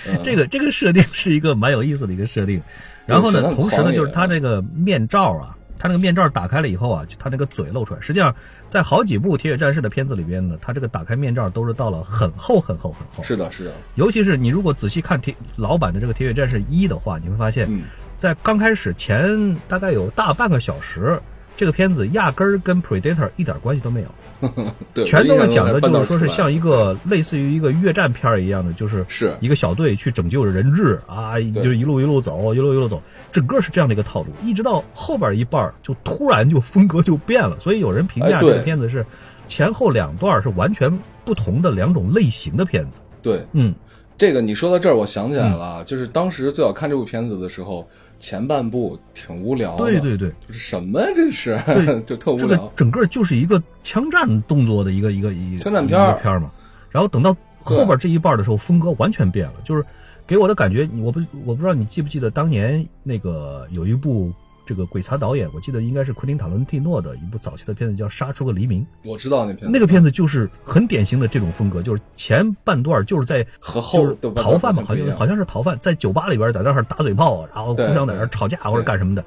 [0.05, 2.61] 嗯这个这个设定是一个蛮有意思的一个设定。
[3.05, 7.99] 然后呢，同时呢，就是他这个面罩啊，他那个面罩打开了以后啊，就它那个嘴露出来。
[7.99, 8.33] 实际上，
[8.69, 13.23] 在好几部《铁血战士》的片子里边呢，他这个打开面罩都是到了很厚很厚很厚。
[13.23, 17.83] 是的，是的，尤其是你如果仔细看铁老版的这个《铁血战士一》的话，你会发现，嗯，
[18.23, 21.19] 在刚开始前大概有大半个小时，
[21.57, 24.07] 这个片子压根儿跟 Predator 一点关系都没有。
[24.95, 29.35] 对，全都是讲的，就是说是像一个类似于一个越战片儿一样的，就是是。
[29.41, 39.05] 一个小队去拯救人质啊，就一路一路走，一路一路走，整个是这样的一个套路，一直到后边一半儿就突然就风格就变了，所以有人评价这个片子是
[39.49, 43.01] 前后两段是完全不同的两种类型的片子。
[43.21, 43.45] 对。
[43.51, 43.75] 嗯，
[44.23, 47.85] 这个你说到这儿，我想起来了，就是当时最早看这部片子的时候，
[48.21, 51.59] 前半部挺无聊的，对对对，就是什么呀这是，
[52.07, 52.71] 就特无聊这个聊。
[52.73, 56.49] 整个就是一个枪战动作的一个一个一个枪战片儿片儿嘛。
[56.89, 59.83] 然后等到后边这一半的时候，风格完全变了，就是
[60.25, 64.31] 给我的感觉，我不我不知道你记不记得当年那个有一部
[64.65, 79.23] 这个鬼才导演，我记得应该是昆汀塔伦蒂诺的一部早期的片子叫《杀出个黎明》，我知道那片子，那个片子就是很典型的这种风格，就是前半段就是在和后逃犯嘛，好像好像是逃犯，在酒吧里边在那儿打嘴炮，然后互相在那儿吵架或者干什么的，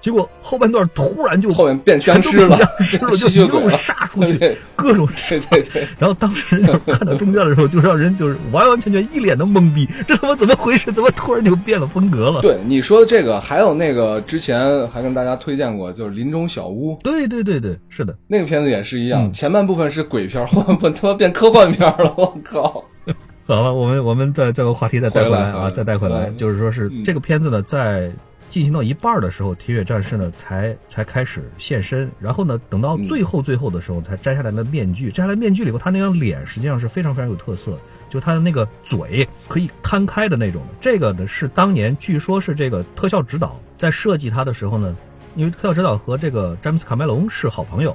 [0.00, 10.92] 结果后半段突然就后面变僵尸了，僵尸了， 就一路，杀出去，各种对对对，然后当时就看到中间的时候，就让人就是完完全全一脸的懵逼， 这他妈怎么回事？
[10.92, 12.40] 怎么突然就变了风格了？
[12.42, 19.32] 对你说的这个，还有那个之前还跟大家推荐过，就是《林中小屋》对对对对，是的，那个片子也是一样，嗯。
[19.32, 22.84] 前半部分是鬼片，后半部分他妈变科幻片了，我靠！
[23.46, 26.36] 好了，我们我们再再个话题再带回来啊，再带回来，嗯。
[26.36, 27.02] 就是说是嗯。
[27.04, 28.10] 这个片子呢，在
[28.56, 35.10] 进行到一半的时候，铁血战士呢才才开始现身，然后呢，等到最后最后的时候，才摘下来了面具。
[35.10, 40.62] 摘下来面具了以后，他那张脸实际上是非常非常有特色，就他的那个嘴可以摊开的那种。
[40.80, 44.96] 这个呢是当年据说是这个特效指导在设计他的时候呢，
[45.34, 47.94] 因为特效指导和这个詹姆斯卡梅隆是好朋友，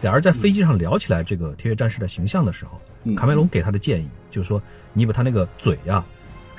[0.00, 2.80] 俩人在飞机上聊起来这个铁血战士的形象的时候，
[3.16, 4.62] 卡梅隆给他的建议就是说，
[4.94, 6.02] 你把他那个嘴呀、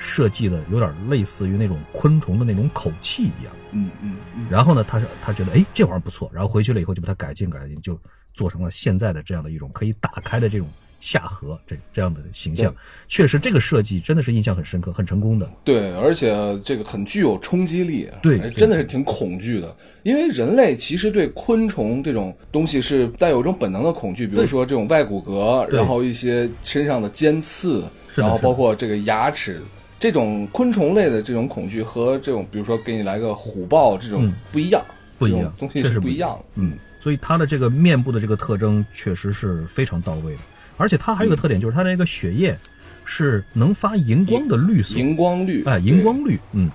[0.04, 3.54] 设计的有点类似于那种昆虫的那种口气一样。
[3.72, 7.98] 嗯嗯嗯，然后呢，他是他觉得哎这玩意儿不错，然后回去了以后就把它改进改进，就
[8.34, 10.68] 做成了现在的这样的一种可以打开的这种
[11.00, 12.74] 下颌这这样的形象。
[13.08, 15.50] 确实，这个设计真的是印象很深刻，很成功的。
[15.64, 16.36] 对，而且
[16.66, 19.74] 这个很具有冲击力，哎对对真的是挺恐惧的。
[20.04, 27.84] 因为人类其实对昆虫这种东西是带有一种本能的恐惧，比如说这种外骨骼，然后一些身上的尖刺，
[28.16, 29.62] 然后包括这个牙齿。
[30.02, 34.34] 这种昆虫类的这种恐惧和这种，比如说给你来个虎豹这种嗯。
[34.52, 34.84] 不一样，
[35.20, 36.32] 不一样东西是不一样。
[36.32, 36.46] 的。
[36.56, 40.40] 嗯，所以它的这个面部的这个特征确实是非常到位的，
[40.78, 42.58] 而且它还有一个特点，就是它那个血液
[43.06, 46.68] 是能发荧光的绿色，荧光绿，哎，荧光绿，嗯，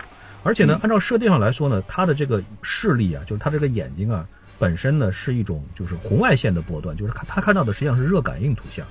[0.45, 4.25] 而且呢，按照设定上来说呢，它的这个视力啊，就是它这个眼睛啊，
[4.57, 8.87] 本身呢是一种就是红外线的波段，就是看它看到的实际上是热感应图像，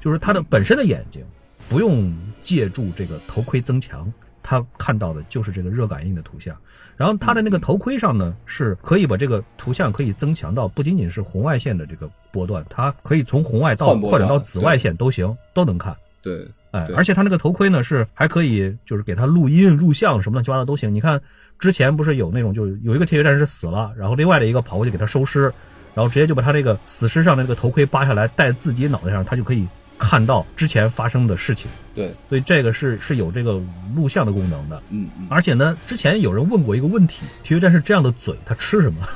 [0.00, 1.20] 就是它的本身的眼睛
[1.68, 6.56] 不用借助这个头盔增强，他看到的就是这个热感应的图像。
[6.96, 15.96] 然后他的那个头盔上呢，是可以把这个图像可以增强到不仅仅是红外线的这个波段，它可以从红外到扩展到紫外线都行，都能看。
[16.20, 20.94] 对哎，而且他那个头盔呢是还可以，就是给他录音、录像什么乱七八糟都行。
[20.94, 21.20] 你看
[21.58, 25.52] 之前不是有那种，就是有一个铁血战士死了，然后另外的一个跑过去给他收尸，
[25.94, 29.66] 然后直接就把他那个死尸上的那个头盔扒下来戴自己脑袋上，他就可以
[30.02, 31.70] 看到之前发生的事情。
[31.94, 33.62] 对，所以这个是是有这个
[33.94, 34.82] 录像的功能的。
[34.90, 39.06] 嗯嗯，而且呢，之前有人问过一个问题：体育战士这样的嘴，他吃什么？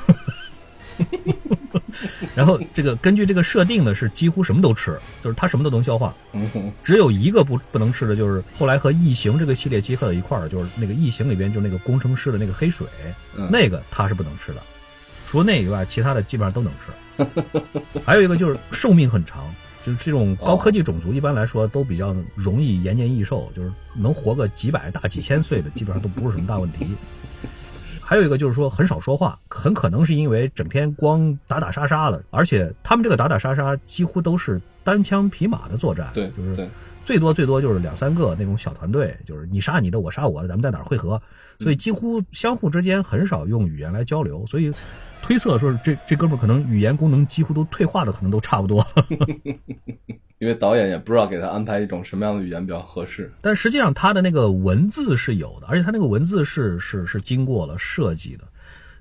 [2.33, 6.13] 然后这个根据这个设定呢，是几乎什么都吃，就是他什么都能消化。
[6.83, 12.87] 只有一个不不能吃的，就是后来和异形这个系列结合到一块儿，就是那个异形里边就那个工程师的那个黑水，
[13.35, 14.61] 嗯那个他是不能吃的。
[15.27, 16.91] 除了那以外，其他的基本上都能吃。
[18.05, 19.43] 还有一个就是寿命很长，
[19.87, 26.85] 就是这种高科技种族一般来说都比较容易延年益寿，就是能活个几百大几千岁的，基本上都不是什么大问题。
[28.01, 36.69] 还有一个就是说很少说话，很可能是因为整天光打打杀杀了，而且他们这个打打杀杀几乎都是单枪匹马的作战，对就是，
[37.05, 41.21] 最多最多就是两三个那种小团队，就是你杀你的，我杀我的，咱们在哪儿汇合，
[41.59, 44.71] 所以几乎相互之间很少用语言来交流，所以
[45.21, 48.85] 推测说这这哥们儿可能语言功能几乎都退化的，可能都差不多。
[50.39, 53.33] 因为导演也不知道给他安排一种什么样的语言比较合适。
[53.41, 58.43] 但实际上他的那个文字是有的，而且他那个文字是是是经过了设计的，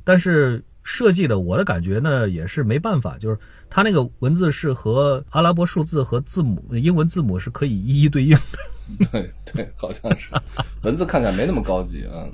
[0.02, 3.38] 但是设计的我的感觉呢也是没办法，就是
[3.68, 8.58] 他那个文字是和阿拉伯数字和字母英文字母是可以一一对应的。
[9.12, 10.32] 对对，好像是
[10.84, 12.24] 文字看起来没那么高级啊。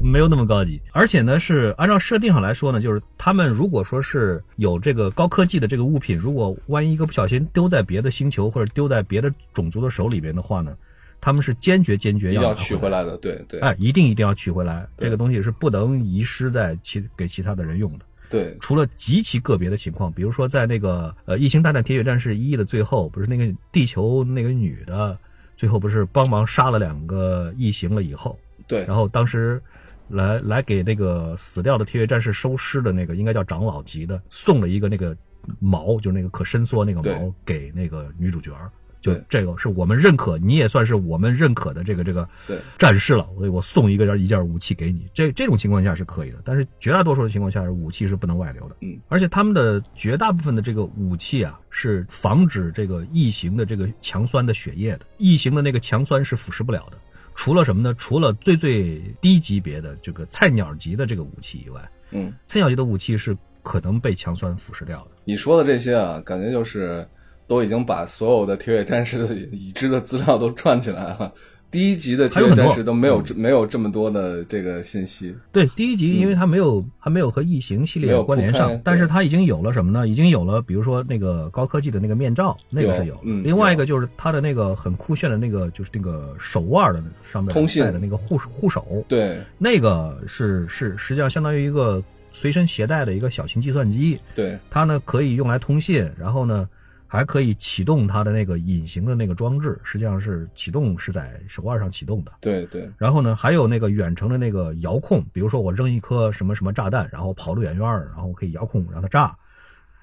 [0.00, 10.76] 没有那么高级，而且呢，是按照设定上来说呢，就是他们如果说是有这个高科技的这个物品，如果万一一个不小心丢在别的星球或者丢在别的种族的手里边的话呢，
[11.20, 13.02] 他们是坚决坚决要取回来。
[13.02, 18.04] 的，对对，哎，一定一定要取回来，这个东西是不能遗失在其给其他的人用的。
[18.28, 18.56] 对。
[18.60, 25.18] 除了极其个别的情况，比如说在那个呃《异星大战铁血战士一》的最后，不是那个地球那个女的，
[25.56, 29.62] 最后不是帮忙杀了两个异形了以后，对，然后当时
[30.08, 35.16] 来来给那个死掉的铁血战士收尸的那个应该叫长老级的，送了一个那个
[35.58, 38.70] 矛，就是那个可伸缩那个对矛给那个女主角儿。
[39.02, 45.06] 就对这个是我们认可，你也算是我们认可的这个这个对战士了，所以我送一个一件武器给你。
[45.14, 48.76] 这这种情况下是可以的，但是绝大多数的情况下，武器是不能外流的。
[48.80, 55.02] 嗯，而且他们的绝大部分的这个武器啊，是防止这个异形的这个强酸的血液的。
[55.18, 56.98] 异形的那个强酸是腐蚀不了的。
[57.36, 57.94] 除了什么呢？
[57.94, 65.10] 除了最最低级别的这个菜鸟级的这个武器以外，嗯，菜鸟级的武器是可能被强酸腐蚀掉的。
[65.24, 67.06] 你说的这些啊，感觉就是
[67.46, 71.32] 都已经把所有的铁血战士的已知的资料都串起来了。
[71.70, 80.08] 第一集的铁血战士都没有没有这么多的这个信息，对，第一集因为它没有还没有和异形系列有关联上，但是它已经有了什么呢？
[80.08, 83.18] 已经有了，比如说那个高科技的那个面罩，那个是有。
[83.24, 89.38] 嗯另外一个就是它的那个很酷炫的那个，就是那个手腕的上面通信带的那个护护手，对。
[89.58, 92.02] 那个是是实际上相当于一个
[92.32, 94.56] 随身携带的一个小型计算机，对。
[94.70, 96.68] 它呢可以用来通信，然后呢
[97.16, 102.32] 还可以启动它的那个隐形的那个装置，实际上是启动是在手腕上启动的。
[102.42, 109.34] 对对然后呢，还有那个远程的那个遥控，比如说我扔一颗什么什么炸弹，然后跑得远远儿，然后可以遥控让它炸。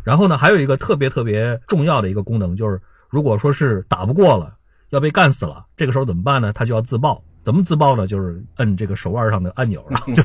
[0.04, 4.56] 然后呢，还有一个特别特别重要的一个功能，就是如果说是打不过了，
[4.89, 6.52] 要被干死了，这个时候怎么办呢？
[6.52, 7.23] 它就要自爆。
[7.43, 8.08] 怎么自爆呢？
[8.08, 10.23] 就是摁这个手腕上的按钮，然后就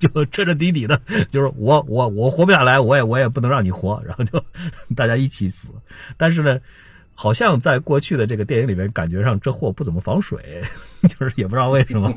[0.08, 4.42] 就彻彻底底的，就是我我我活不下来，我也我也不能让你活，然后就
[4.96, 5.68] 大家一起死。
[6.16, 6.58] 但是呢，
[7.14, 10.62] 好像在过去的这个电影里面，感觉上这货不怎么防水，
[11.06, 12.12] 就是也不知道为什么。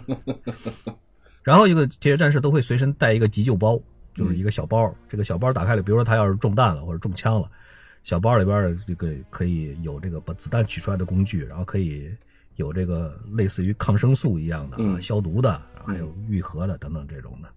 [1.43, 3.77] 然后一个铁血战士都会随身带一个急救包，
[4.15, 4.95] 就是一个小包。
[5.09, 7.49] 这个小包打开了，比如说他要是中弹了或者中枪了，
[8.05, 12.09] 小包里边这个可以有这个把子弹取出来的工具，然后可以
[12.55, 17.49] 有这个类似于抗生素一样的、啊嗯消毒的，还有愈合的等等这种的。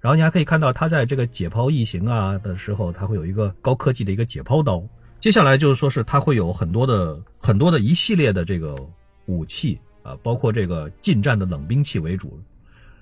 [0.00, 4.82] 然后你还可以看到它在这个解剖异形啊的时候，它会有一个高科技的一个解剖刀。
[5.20, 8.74] 接下来就是说是它会有很多的很多的一系列的这个
[9.26, 12.36] 武器啊，包括这个近战的冷兵器为主，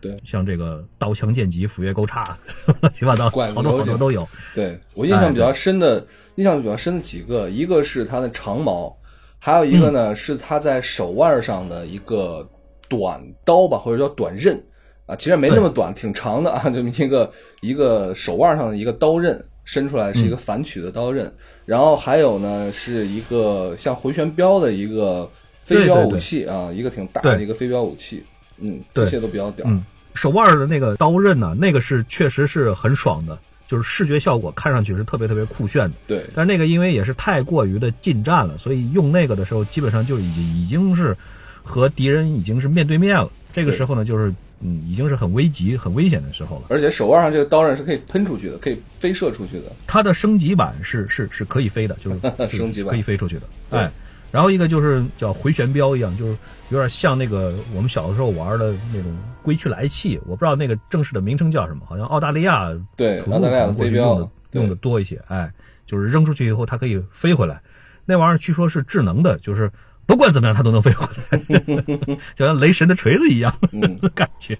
[0.02, 2.36] 对像这个刀枪剑戟斧钺钩叉，
[2.82, 4.28] 乱 七八糟，拐子好多好多都有。
[4.54, 8.94] 对，我印象比较深的，印象比较深的几个，一个是它的长矛，
[9.40, 12.48] 还有一个呢、是他在手腕上的一个
[12.88, 14.62] 短刀吧，或者叫短刃。
[15.06, 17.28] 啊，其实没那么短，挺长的啊， 这么一个
[17.62, 21.32] 一个手腕上的一个刀刃，伸出来是一个反曲的刀刃。
[21.64, 25.28] 然后还有呢，是一个像回旋镖的一个
[25.64, 28.22] 飞镖武器啊，一个挺大的一个飞镖武器，
[28.58, 29.66] 嗯，这些都比较屌。
[29.68, 33.36] 嗯，手腕的那个刀刃呢，那个是确实是很爽的，
[33.70, 35.96] 就是视觉效果看上去是特别特别酷炫的。
[36.08, 41.16] 对但是那个因为也是太过于的近战了，所以用那个的时候，基本上就已经已经是
[41.62, 43.30] 和敌人已经是面对面了。
[43.52, 46.62] 这个时候呢，就是嗯，已经是很危急、很危险的时候了。
[46.68, 49.66] 而且手腕上这个刀刃是可以喷出去的，可以飞射出去的。
[49.86, 53.42] 它的升级版是是是可以飞的，就是就 是升级版可以飞出去的。
[53.70, 53.92] 对哎，
[54.30, 56.36] 然后一个就是叫回旋镖一样，就是
[56.68, 65.20] 有点像那个我们小的时候玩的那种归去来气，我不知道那个正式的名称叫什么，好像澳大利亚对澳大利亚过去飞镖用的用的多一些。
[65.26, 65.52] 哎，
[65.84, 67.60] 就是扔出去以后它可以飞回来，
[68.04, 69.70] 那玩意儿据说是智能的，就是
[70.06, 71.38] 不管怎么样它都能飞回来，
[72.36, 73.52] 就像雷神的锤子一样。
[73.72, 74.56] 嗯，感觉。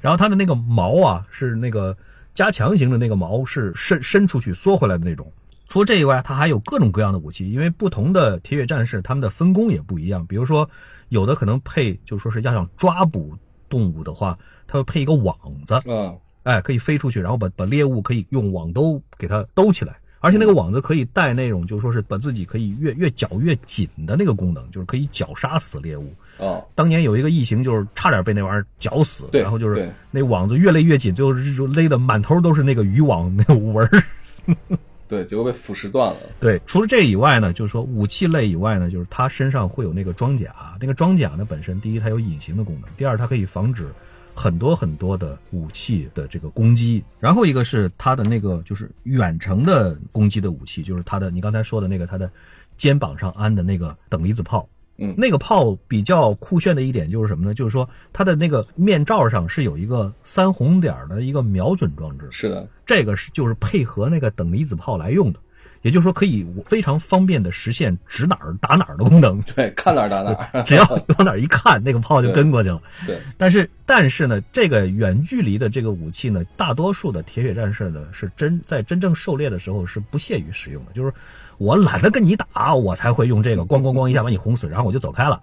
[0.00, 1.94] 然后它的那个毛啊，是那个
[2.34, 5.30] 加强型的那个毛，是伸伸出去缩回来的那种。
[5.70, 10.26] 除了这以外，它还有各种各样的武器，因为不同的铁血战士他们的分工也不一样。
[10.26, 10.68] 比如说，
[11.08, 26.12] 有的可能配，就是说是要想抓捕动物的话，它会配一个网子，啊，哎，可以飞出去，然后把把猎物可以用网兜给它兜起来，而且那个网子可以带那种，就是说是把自己可以越越绞越紧的那个功能，就是可以绞杀死猎物。
[26.38, 34.02] 哦，当年有一个异形，就是差点被那玩意儿绞死，对然后就是那网子越勒越紧，最后就勒得满头都是那个渔网那个纹儿。
[35.10, 36.20] 对，结果被腐蚀断了。
[36.38, 43.88] 对，除了这以外呢，就是说武器类以外呢，就是它身上会有那个装甲，那个装甲呢本身第一它有隐形的功能，第二它可以防止
[44.36, 52.30] 很多很多的武器的这个攻击，然后一个是它的那个就是远程的攻击的武器，就是它的你刚才说的那个它的
[52.76, 54.68] 肩膀上安的那个等离子炮。
[55.00, 55.14] 嗯。
[55.16, 57.54] 那个炮比较酷炫的一点就是什么呢？
[57.54, 65.40] 就是说它的那个面罩上是有一个三红点的一个瞄准装置，是的，这个是就是配合那个等离子炮来用的，
[65.82, 69.40] 也就是说可以非常方便的实现指哪儿打哪儿的功能。
[69.42, 70.62] 对，看哪儿打哪儿。
[70.64, 70.84] 只要
[71.16, 72.82] 往哪儿一看，那个炮就跟过去了。
[73.06, 81.12] 对，但是但是呢，这个远距离的这个武器呢，大多数的铁血战士呢是真在真正狩猎的时候是不屑于使用的，就是
[81.58, 85.40] 我懒得跟你打，我才会用这个咣咣咣一下把你轰死，然后我就走开了。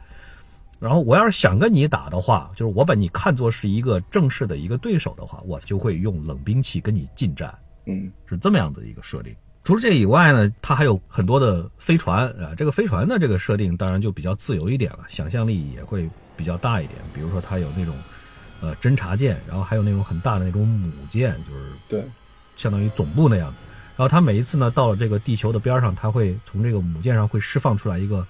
[0.79, 7.51] 然后我要是想跟你打的话，就是我把你看作是一个正式的一个对手的话，我就会用冷兵器跟你近战。
[7.87, 9.33] 嗯是这么样的一个设定。
[9.67, 12.55] 除了这以外呢，它还有很多的飞船啊。
[12.55, 16.97] 这个飞船的这个设定当然就比较自由一点了，想象力也会比较大一点。
[17.13, 17.93] 比如说它有那种
[18.61, 22.01] 呃侦察舰，然后还有那种很大的那种母舰，就是对，
[22.55, 23.53] 相当于总部那样。
[23.97, 28.25] 然后它每一次呢到了这个地球的边上，它会从这个母舰上会释放出来一个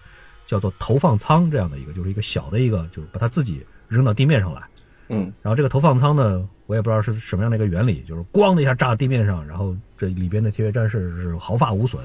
[0.48, 4.64] 叫做投放舱这样的一个，就是一个小的一个，就是把它自己扔到地面上来。
[5.10, 5.32] 嗯。
[5.42, 12.02] 然后这个投放舱呢，我也不知道是什么样的一个原理，就是咣的一下炸到地面上，然后这里边的铁血战士是毫发无损，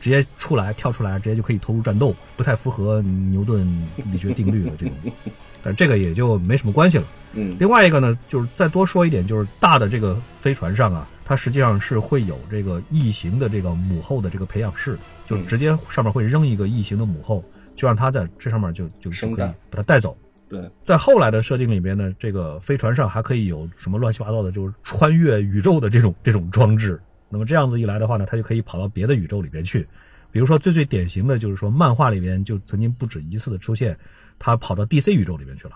[0.00, 3.66] 直接出来跳出来，直接就可以投入战斗，不太符合牛顿
[4.12, 4.94] 力学定律的这种，
[5.62, 7.04] 但这个也就没什么关系了。
[7.34, 7.56] 嗯。
[7.58, 17.44] 另外一个呢，就是再多说一点，就是大的这个飞船上啊，它实际上是会有这个异形的这个母后的这个培养室，就直接上面会扔一个异形的母后，
[17.74, 20.16] 就让它在这上面就就就可以把它带走。
[20.48, 27.00] 对，在后来的设定里边呢，这个飞船上还可以有什么乱七八糟的，就是穿越宇宙的这种这种装置。
[27.28, 29.86] 那么这样子一来的话呢，它就可以跑到别的宇宙里边去。
[30.30, 33.98] 比如说最最典型的就是说，漫画里边就曾经不止一次的出现，
[34.38, 35.72] 他跑到 DC 宇宙里边去了。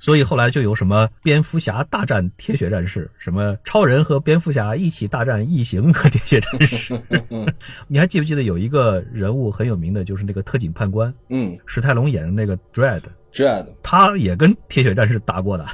[0.00, 6.98] 所以后来就有什么蝙蝠侠大战铁血战士，什么超人和蝙蝠侠一起大战异形和铁血战士。
[7.86, 13.02] 你还记不记得有一个人物很有名的，就是那个特警判官嗯史泰龙演的那个 Dread，
[13.36, 15.66] ，Dread，他也跟铁血战士打过的。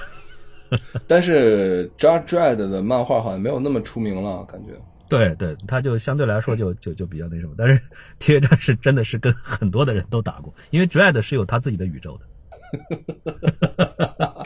[1.07, 4.73] 但是 Judge Dredd 的漫画好像没有那么出名了，感觉。
[5.09, 7.79] 对对，他就相对来说就就就比较那什么，但是
[8.19, 12.27] 铁血战士真的是跟很多的人都打过，因为 Dread 是有他自己的宇宙的，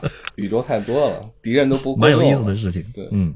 [0.35, 2.85] 宇宙太多了，敌人都不够蛮有意思的事情。
[2.93, 3.09] 对。
[3.13, 3.33] 嗯，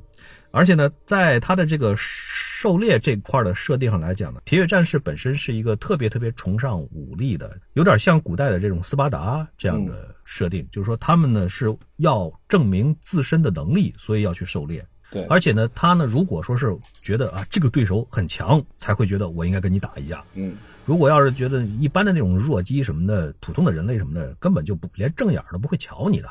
[0.52, 14.84] 而且呢，在他的这个狩猎这块的设定上来讲呢，铁血战士本身是一个特别特别崇尚武力的，有点像古代的这种斯巴达这样的设定，就是说他们呢是要证明自身的能力，所以要去狩猎。
[15.10, 20.22] 对，而且呢，他呢，如果说是觉得啊这个对手很强，才会觉得我应该跟你打一架。
[20.34, 26.28] 嗯如果要是觉得一般的那种弱鸡什么的，普通的人类什么的，根本就不连正眼儿都不会瞧你的。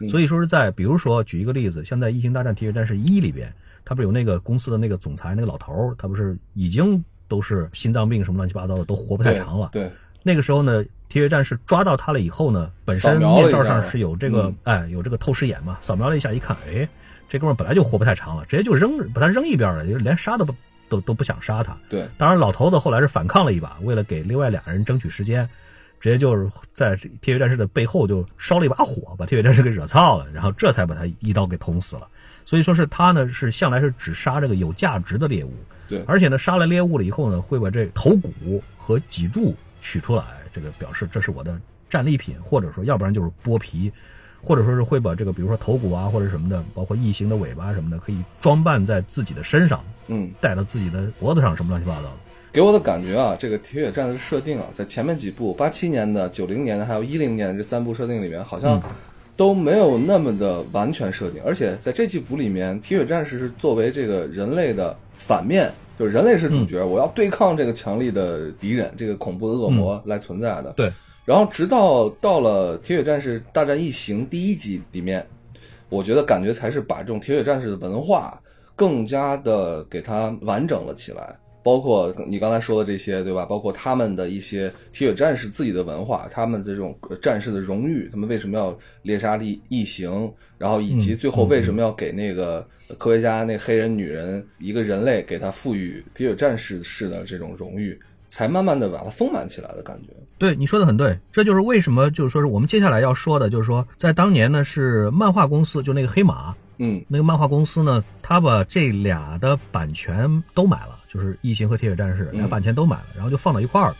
[0.00, 3.52] 嗯所以说是在，比如说举一个例子，像在《异形大战铁血战士一》里边，
[3.84, 9.70] 他不是有那个公司的那个总裁那个老头儿，他不是已经都是心脏病什么乱七八糟的，都活不太长了。
[9.72, 9.90] 对，
[10.22, 16.88] 那个时候呢，铁血战士抓到他了以后呢，本身面罩上是有这个嗯，哎，有这个透视眼嘛，扫描了一下，一看，哎，
[17.28, 20.54] 这哥们本来就活不太长了，直接就扔，把他扔一边了，就是连杀都不
[20.88, 21.76] 都都不想杀他。
[21.88, 25.48] 对，当然，老头子后来是反抗了一把，为了给另外俩人争取时间，
[26.00, 32.08] 直接就是在铁血战士的背后就烧了一把火，把铁血战士给惹操了，然后这才把他一刀给捅死了。
[32.46, 35.52] 所以说是他呢是向来是只杀这个有价值的猎物，
[35.86, 43.92] 对，而且呢杀了猎物了以后呢，会把这头骨和脊柱取出来，这个表示这是我的战利品，或者说要不然就是剥皮，
[44.42, 52.16] 或者说是会把这个比如说头骨啊或者什么的，包括异形的尾巴什么的，可以装扮在自己的身上，嗯，戴到自己的脖子上，什么乱七八糟的。
[52.52, 58.90] 给我的感觉啊，这个铁血战士设定啊，在前面几部，八七年的、九零年的，还有一零年的这三部设定里面，好像嗯
[59.36, 61.40] 都没有那么的完全设定。
[61.44, 70.72] 而且在这几部里面，铁血战士是作为这个人类的反面，就是人类是主角，我要对抗这个强力的敌人，这个恐怖的恶魔来存在的。
[70.72, 70.92] 对，
[71.24, 75.24] 然后直到到了《铁血战士大战异形》第一集里面，
[75.88, 78.38] 我觉得感觉才是把这种铁血战士的文化
[78.74, 81.36] 更加的给它完整了起来。
[81.62, 83.44] 包括你刚才说的这些，对吧？
[83.44, 92.66] 包括他们的一些铁血战士自己的文化，他们这种战士的荣誉，他们为什么要猎杀异异形，然后以及嗯最后为什么要给那个
[92.98, 97.98] 科学家那黑人女人一个人类给她赋予铁血战士式的这种荣誉，
[98.28, 100.08] 才慢慢的把它丰满起来的感觉。
[100.38, 113.96] 对，你说的很对，这就是为什么就是说是我们接下来要说的，就是说在当年呢是漫画公司，就那个黑马嗯那个漫画公司呢，他把这俩的版权都买了，就是异形和铁血战士俩嗯版权都买了，然后就放到一块儿了。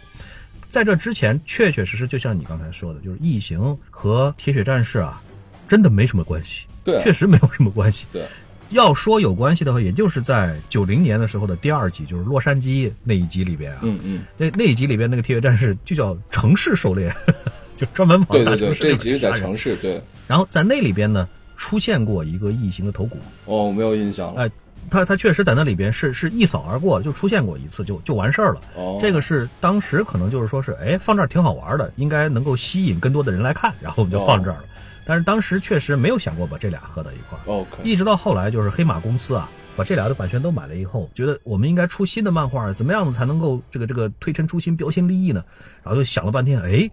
[0.69, 5.21] 在这之前，确确实实就像你刚才说的，就是异形和铁血战士啊，
[5.69, 8.07] 真的没什么关系，对啊确实没有什么关系。
[8.13, 8.25] 对，
[8.69, 17.13] 要说有关系的话，也就是在九零年的时候的第二集，就是洛杉矶那一集里边啊，嗯嗯，那那一集里边那个铁血战士就叫城市狩猎，
[17.77, 20.01] 就专门跑大城市里这集是在城市，对。
[20.29, 24.43] 然后在那里边呢，出现过一个异形的头骨，哦，没有印象了。
[24.43, 24.51] 哎，
[24.89, 28.61] 他他确实在那里边是是一扫而过，就出现过一次就就完事儿了。
[28.77, 34.65] 哦，这个是当时可能就是说是，哎，放这儿挺好玩的，应该能够吸引更多的人来看，然后我们就放这儿了。
[35.05, 37.43] 但是当时确实没有想过把这俩合到一块儿。
[37.47, 45.43] OK，一直到后来，就是黑马公司啊，把这俩的版权都买了以后，觉得我们应该出新的漫画，怎么样子才能够这个这个推陈出新、标新立异呢？
[45.83, 46.89] 然后就想了半天，哎，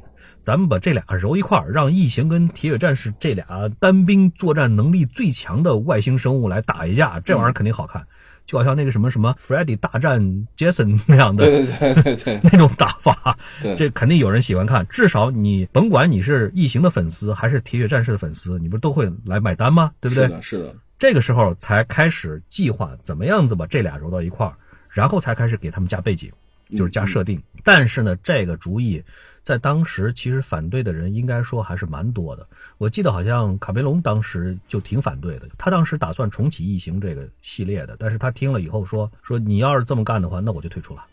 [0.47, 8.07] 咱们把这俩揉一块儿，让异形跟铁血战士这俩单兵作战能力最强的外星生物来打一架，这玩意儿肯定好看。
[8.45, 13.37] 就好像那个什么什么 Freddy 大战 Jason 那样的对对对对 对那种打法，
[13.75, 14.87] 这肯定有人喜欢看。
[14.87, 19.91] 至少你甭管你是异形的粉丝还是铁血战士的粉丝，你不都会来买单吗？
[19.99, 20.29] 对不对是？
[20.29, 24.53] 的，是的，这个时候才开始计划怎么样子把这俩揉到一块儿，
[24.89, 26.31] 然后才开始给他们加背景，
[26.69, 27.43] 就是加设定。
[27.65, 29.03] 但是呢，这个主意
[29.47, 32.45] 在当时其实反对的人应该说还是蛮多的。
[32.77, 41.05] 我记得好像卡梅隆当时就挺反对的，他当时打算重启异形这个系列的，但是他听了以后说说你要是这么干的话，那我就退出了，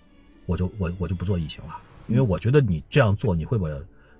[0.46, 1.76] 我就我我就不做异形了，
[2.08, 3.68] 因为我觉得你这样做你会把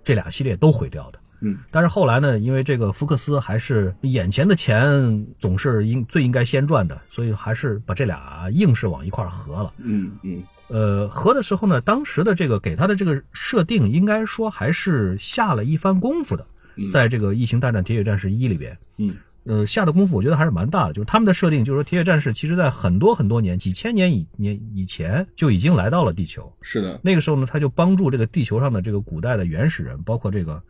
[0.05, 1.19] 这俩系列都毁掉的。
[1.41, 9.73] 嗯，但是后来呢，因为这个福克斯还是眼前的钱总是应最应该先赚的，所以还是把这俩硬是往一块合了。
[9.79, 16.47] 嗯嗯呃，合的时候呢，当时的这个给他的这个设定，应该说还是下了一番功夫的，
[16.77, 19.17] 嗯，在这个《异形大战铁血战士一》里边，嗯。
[19.47, 20.95] 呃，下的功夫我觉得还是蛮大的。
[20.95, 30.63] 就是他们的设定，就是说铁血战士其实在很多很多年、几千年以年以前就已经来到了地球，是的，那个时候呢，他就帮助这个地球上的这个古代的原始人，包括这个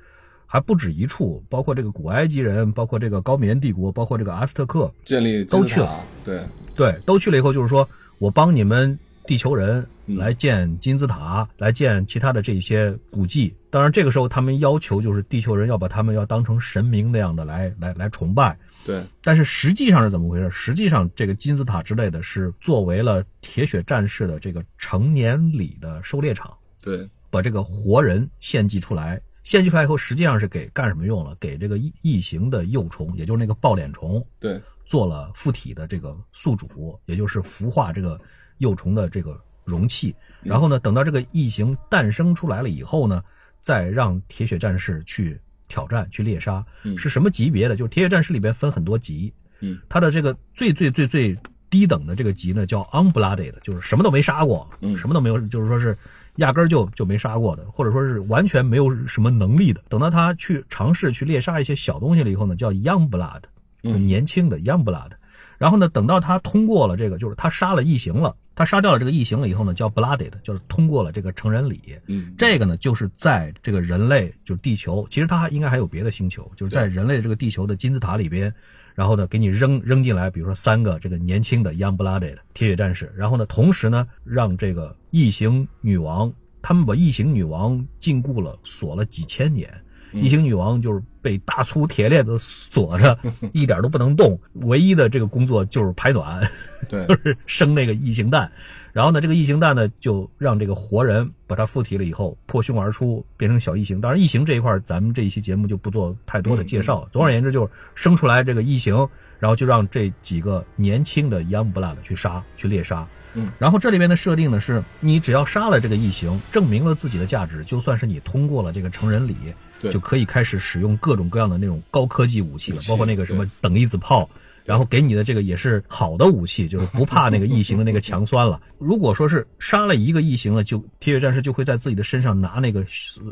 [0.44, 6.00] 还不止一处，包括这个古埃及人，包括这个高棉帝国，包括这个阿斯特克，建立都去了。
[6.24, 6.42] 对，
[6.74, 7.88] 对，都去了以后，就是说
[8.18, 13.54] 我帮你们地球人嗯来建金字塔，来建其他的这些古迹。
[13.70, 18.56] 当然，这个时候他们要求就是地球人要把他们要当成神明那样的来来来崇拜。
[18.84, 20.50] 对，但是实际上是怎么回事？
[20.50, 26.54] 实际上，这个金字塔之类的是作为了铁血战士的这个成年礼的狩猎场。
[26.82, 31.34] 对，把这个活人献祭出来，献祭出来以后，实际上是给干什么用了？
[31.40, 38.20] 给这个异异形的幼虫，也就是那个抱脸虫，对，做了附体的这个宿主，也就是孵化这个
[38.58, 40.14] 幼虫的这个容器。
[40.42, 43.22] 然后呢，等到这个异形诞生出来了以后呢，
[43.60, 46.64] 再让铁血战士去挑战、去猎杀。
[46.82, 47.76] 嗯是什么级别的？
[47.76, 51.36] 就是铁血战士里边分很多级，嗯它的这个最最最最
[51.70, 55.96] 低等的这个级呢，叫 unblooded，就是什么都没杀过，嗯什么都没有，就是说是
[56.36, 59.82] 压根儿就就没杀过的，或者说是完全没有什么能力的。
[59.88, 63.42] 等到他去尝试去猎杀一些小东西了以后呢，叫 young blood，
[63.80, 65.10] 年轻的 young blood。
[65.56, 71.80] 然后呢，等到他通过了这个，就是他杀了异形了，他杀掉了这个异形了以后呢，叫 blooded，就是通过了这个成人礼。
[72.06, 78.54] 嗯，这个呢，就是在这个人类，就是地球，其实它还应该还有别的星球，就是在人类这个地球的金字塔里边，
[78.94, 86.32] 然后呢，给你扔扔进来，比如说三个这个年轻的 young blooded 铁血战士，然后呢，同时呢，让这个异形女王，
[86.62, 89.68] 他们把异形女王禁锢了，锁了几千年。
[90.14, 93.18] 异形女王就是被大粗铁链子锁着，
[93.52, 96.48] 一点都不能动，唯一的这个工作就是排卵。
[96.88, 98.50] 对 就，是生那个异形蛋，
[98.92, 104.00] 然后呢，这个异形蛋呢就让这个活人把它附体了以后破胸而出，变成小异形。
[104.00, 107.08] 当然，异形这一块儿咱们这一期节目就不做太多的介绍了。
[107.10, 108.94] 总而言之，就是生出来这个异形，
[109.38, 113.06] 然后就让这几个年轻的 young blood 去杀，去猎杀。
[113.36, 119.54] 嗯，然后这里边的设定呢是，你只要杀了这个异形，证明了自己的价值，就算是你通过了这个成人礼，对
[119.92, 124.28] 就可以开始使用各种各样的那种高科技武器了，器包括那个什么等离子炮。
[124.64, 128.58] 然后给你的这个也是好的武器，就是不怕那个异形的那个强酸了。
[128.80, 132.82] 如果说是杀了一个异形了，就铁血战士就会在自己的身上拿那个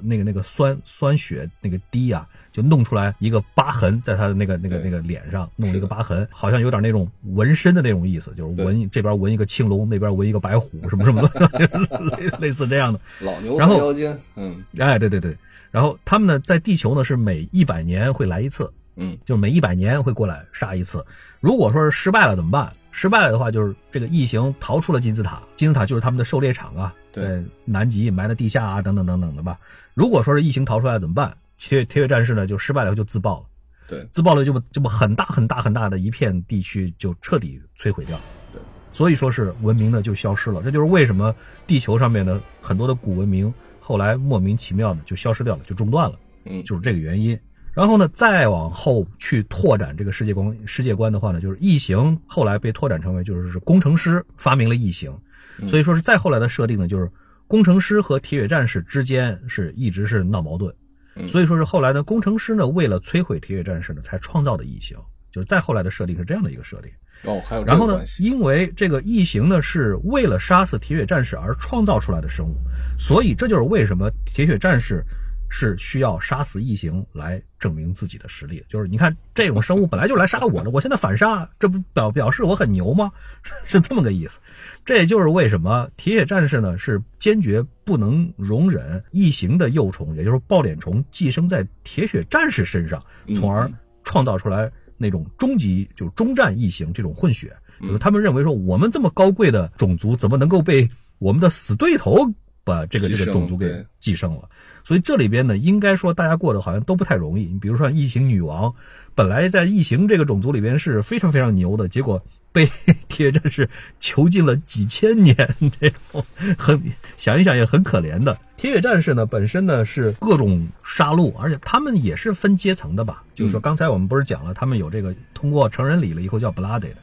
[0.03, 13.01] 那个那个酸酸血那个滴啊，就弄出来一个疤痕，在他的那个那个那个脸上弄一个疤痕，好像有点那种纹身的那种意思，就是纹这边纹一个青龙，那边纹一个白虎，什么什么的，类类似这样的。
[13.21, 15.35] 老牛然后分腰间，嗯哎，对对对。
[15.73, 21.05] 然后他们呢，在地球呢是每一百年会来一次，嗯就是每一百年会过来杀一次。
[21.41, 22.73] 如果说是失败了怎么办？
[22.93, 29.59] 失败了的话，就是这个异形逃出了金字塔，金字塔就是他们的狩猎场啊，对在南极埋在地下啊，等等等等的吧。
[29.95, 31.35] 如果说是异形逃出来怎么办？
[31.57, 33.47] 铁铁血战士呢就失败了就自爆了，
[33.89, 38.21] 对，自爆了就把这么很大很大很大的一片地区就彻底摧毁掉。
[38.53, 38.61] 对，
[38.93, 40.61] 所以说是文明呢就消失了。
[40.63, 41.35] 这就是为什么
[41.67, 43.53] 地球上面的很多的古文明
[43.85, 46.17] 后来莫名其妙的就消失掉了，就中断了。
[46.45, 47.39] 嗯就是这个原因。
[47.75, 55.13] 然后呢，再往后去拓展这个世界观世界观的话呢，就是异形后来被拓展成为就是是工程师发明了异形，
[55.59, 57.11] 嗯所以说是再后来的设定呢，就是
[57.49, 60.75] 工程师和铁血战士之间是一直是闹矛盾。
[61.17, 64.97] 嗯所以说是后来呢，工程师呢为了摧毁铁血战士呢，才创造的异形，
[65.33, 66.91] 就是再后来的设定是这样的一个设定。
[67.25, 72.57] 哦，还有这然后呢因为这个异形呢是为了杀死铁血战士而创造出来的生物，
[73.03, 75.05] 所以这就是为什么铁血战士
[75.51, 78.65] 是需要杀死异形来证明自己的实力。
[78.69, 83.11] 就是你看这种生物本来就来杀我的，我现在反杀，这不表表示我很牛吗？
[83.67, 84.39] 是这么个意思。
[84.85, 93.03] 这也就是为什么铁血战士呢是坚决不能容忍异形的幼虫，也就是抱脸虫寄生在铁血战士身上，
[93.35, 93.75] 从而嗯
[94.05, 97.53] 创造出来那种终极就是终战异形这种混血。
[97.81, 100.89] 嗯就是他们认为说，我们这么高贵的种族，怎么能够被
[101.19, 102.33] 我们的死对头
[102.65, 104.49] 把这个这个种族给寄生了？
[104.85, 107.45] 所以这里边呢，应该说大家过得好像都不太容易。
[107.45, 108.75] 你比如说异形女王，
[109.15, 112.67] 本来在异形这个种族里边是非常非常牛的，结果被
[113.09, 115.37] 铁血战士囚禁了几千年，
[115.81, 116.25] 这种
[116.59, 116.83] 很
[117.17, 118.37] 想一想也很可怜的。
[118.57, 123.23] 铁血战士呢，本身呢是各种杀戮，而且他们也是分阶层的吧？
[123.35, 126.95] 就是说，嗯刚才我们不是讲了，他们有这个通过成人礼了以后叫 blooded。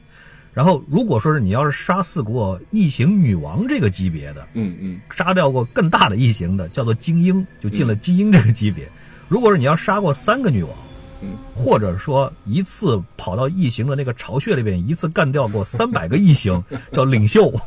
[0.52, 8.88] 然后，如果说是你要是杀死过异形女王这个级别的，嗯嗯杀掉过更大的异形的，叫做精英，就进了精英这个级别。
[9.28, 10.72] 如果说你要杀过三个女王，
[11.22, 17.52] 嗯，或者说一次跑到异形的那个巢穴里边，一次干掉过三百个异形， 叫领袖。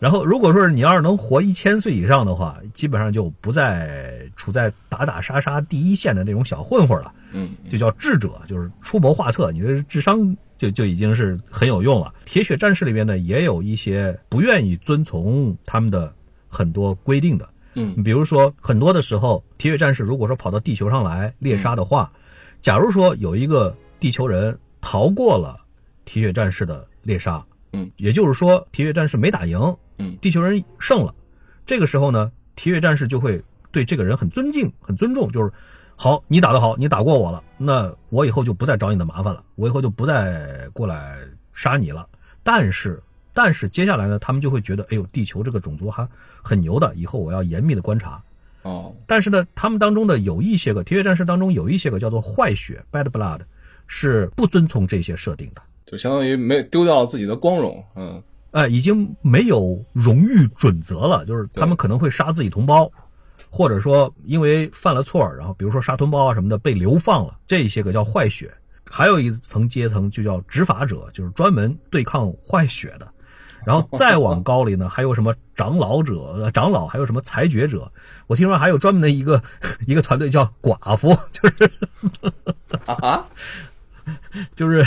[0.00, 7.12] 然后，如果说是你要是能活一千岁以上的话，基本上就不再处在打打杀杀第一线的那种小混混了。
[7.32, 12.14] 嗯就叫智者，就是出谋划策，你的智商就就已经是很有用了。
[12.24, 16.14] 铁血战士里面呢，也有一些不愿意遵从他们的
[16.48, 18.02] 很多规定的，嗯。
[18.02, 22.10] 比如说很多的时候，铁血战士如果说跑到地球上来猎杀的话，
[22.62, 25.58] 假如说有一个地球人逃过了
[26.04, 31.14] 铁血战士的猎杀，嗯，也就是说铁血战士没打赢，嗯地球人胜了，
[31.66, 35.52] 这个时候呢，铁血战士就会对这个人很尊敬、很尊重，就是
[35.96, 41.18] 好，你打得好，你打过我了，那我以后就不再找你的麻烦了，我以后就不再过来
[41.52, 42.08] 杀你了。
[42.42, 43.02] 但是，
[43.34, 46.08] 但是接下来呢，他们就会觉得，哎呦，地球这个种族还
[46.42, 48.22] 很牛的，以后我要严密的观察。
[48.62, 53.40] 哦但是呢，他们当中的有一些个铁血战士当中有一些个叫做坏血 （bad blood），
[53.86, 55.62] 是不遵从这些设定的。
[55.86, 62.90] 就相当于没丢掉了自己的光荣，嗯哎，已经没有荣誉准则了，就是他们可能会杀自己同胞，
[63.50, 68.52] 或者说因为犯了错，然后比如说杀同胞啊什么的被流放了，这些个叫坏血。
[68.90, 73.06] 还有一层阶层就叫执法者，就是专门对抗坏血的。
[73.66, 77.92] 然后再往高里呢，还有什么长老者、呃长老，还有什么裁决者。
[78.26, 79.42] 我听说还有专门的一个
[79.86, 81.70] 一个团队叫寡妇，就是
[82.86, 83.26] 啊啊，
[84.56, 84.86] 就是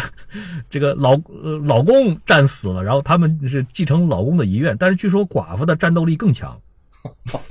[0.70, 6.60] 这个老呃老公战死了，然后他们是继承老公的遗愿，但是据说寡妇的战斗力更强。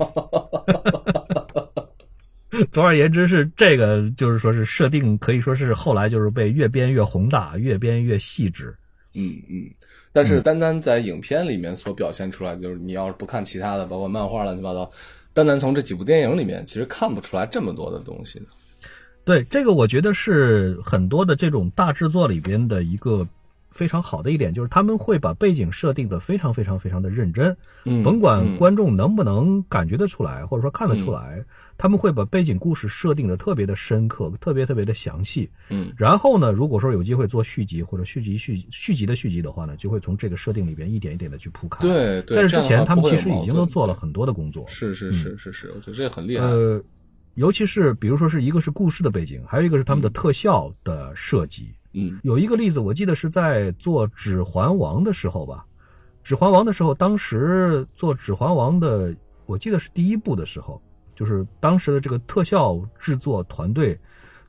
[2.71, 8.75] 总而言之，是这个，就是说是设定，可以说是后来就是被越编越宏大，越编越细致。
[9.13, 9.63] 嗯嗯。
[10.13, 14.89] 但是单单在影片里面所表现出来，就是你要是不看其他的，包括漫画乱七八糟，
[15.33, 18.45] 单单从这几部电影里面，其实看不出来这么多的东西的。
[19.31, 23.25] 对这个，我觉得是很多的这种大制作里边的一个
[23.69, 27.55] 非常好的一点，就是他们会把背景设定的非常非常非常的认真，
[27.85, 31.41] 嗯甭管嗯观众能不能感觉得出来，或者说看得出来，
[31.77, 35.49] 他们会把背景故事设定的特别的深刻，特别特别的详细。
[35.69, 44.65] 嗯然后呢，如果说有机会做续集或者续集续续集的续集的话呢，就会从这个设定里边一点一点的去铺开。，对对，在这之前，他们其实已经都做了很多的工作。
[44.67, 46.45] 是是是是是，我觉得这很厉害。
[46.45, 46.83] 呃，
[47.35, 51.73] 尤其是比如说是一个是故事的背景，还有一个是他们的特效的设计。
[51.93, 55.65] 嗯有一个例子，我记得是在做《指环王》的时候吧，
[56.27, 59.13] 《指环王》的时候，当时做《指环王》的，
[59.45, 60.81] 我记得是第一部的时候，
[61.15, 63.99] 就是当时的这个特效制作团队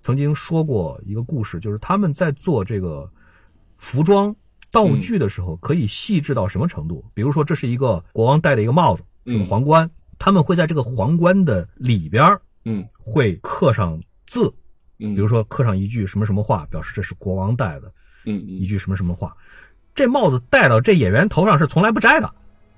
[0.03, 3.11] 曾经说过一个故事，就是他们在做这个
[3.77, 4.35] 服装
[4.71, 7.05] 道具的时候，可以细致到什么程度？
[7.13, 14.53] 比如说，这是一个国王戴的一个帽子，这个嗯皇冠，他们会在这个皇冠的里边儿嗯会刻上字，
[14.99, 17.93] 嗯，比如说刻上一句什么什么话，表示这是国王戴的。
[18.25, 19.37] 嗯嗯一句什么什么话，
[19.97, 22.33] 这帽子戴到这演员头上是从来不摘的，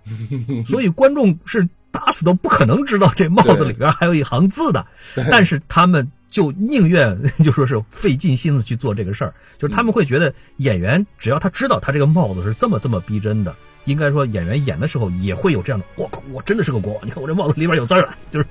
[0.67, 4.87] 所以观众是打死都不可能知道这帽子里边还有一行字的，
[5.31, 7.15] 但是他们就宁愿
[7.45, 13.55] 就说是费尽心思去做这个事儿，就是他们会觉得演员只要他知道他这个帽子是这么这么逼真的。
[13.85, 17.07] 应该说，演员演的时候也会有这样的，我靠，我真的是个国王！
[17.07, 18.47] 你看我这帽子里边有字儿啊，就是，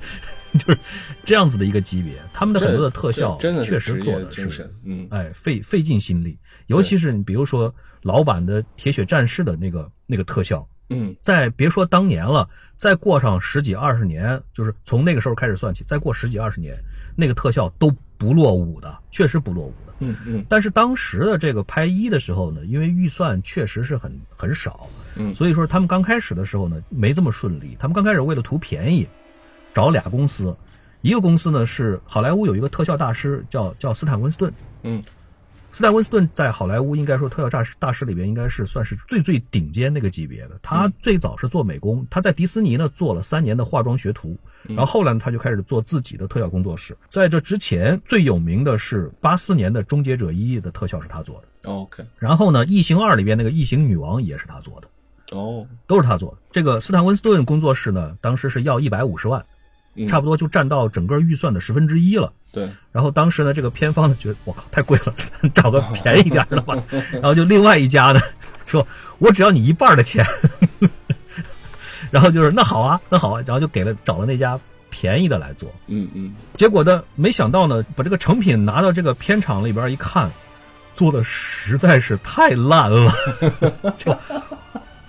[0.53, 0.77] 就是
[1.25, 2.13] 这样子的一个级别。
[2.33, 6.37] 他们的很多的特效确实做的是业精神，嗯哎，费费尽心力，
[6.67, 16.77] 尤其是你比如说老版的《铁血战士》的那个那个特效，嗯再别说当年了，再过上十几二十年，就是从那个时候开始算起，再过十几二十年，
[17.15, 19.93] 那个特效都不落伍的，确实不落伍的。
[19.99, 27.77] 嗯嗯但是当时的这个拍一的时候呢，因为预算确实是很很少，嗯所以说他们刚开始的时候呢没这么顺利。
[27.79, 29.07] 他们刚开始为了图便宜，
[29.73, 30.55] 找俩公司，
[31.01, 34.53] 一个公司呢是好莱坞有一个特效大师叫叫斯坦温斯顿，
[34.83, 35.03] 嗯。
[35.75, 40.51] 斯坦温斯顿在好莱坞应该说特效大师大师里边应该是算是最最顶尖那个级别的。
[40.61, 46.95] 他最早是做美工，他在迪士尼呢做了三年的化妆学徒，然后后来呢他就开始做自己的特效工作室。
[47.09, 54.87] 在这之前最有名的是八四年的《终结者一》的特效是他做的，，OK，然后呢《异形二》里边那个异形女王也是他做的，
[55.35, 56.37] 哦，都是他做的。
[56.51, 59.45] 这个斯坦温斯顿工作室呢当时是要一百五十万，嗯
[60.07, 62.31] 差不多就占到整个预算的十分之一了。
[62.51, 65.13] 对，然后当时呢，这个片方呢觉得我靠太贵了，
[65.55, 66.75] 找个便宜点的吧。
[67.13, 68.19] 然后就另外一家呢
[68.65, 68.85] 说，
[69.19, 70.25] 我只要你一半的钱。
[72.11, 74.59] 然后就是那好啊，那好啊，然后就给了找了那家
[74.91, 75.73] 便宜的来做。
[75.87, 80.29] 嗯嗯结果呢，没想到呢，把这个成品拿到这个片场里边一看，
[80.95, 83.11] 做的实在是太烂了，
[83.97, 84.15] 就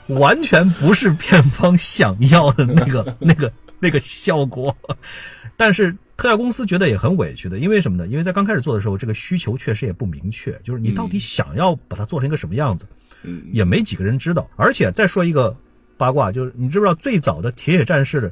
[0.07, 3.53] 完全不是片方想要的那个那个
[3.85, 4.75] 那个效果。
[5.57, 8.07] 但是特效公司觉得也很委屈的，因为什么呢？
[8.07, 12.87] 因为在刚开始做的时候，这个需求确实也不明确，就是你到底想要把它做成一个什么样子，
[13.23, 14.49] 嗯，也没几个人知道。
[14.57, 15.55] 而且再说一个
[15.97, 18.23] 八卦，就是你知不知道最早的《铁血战士》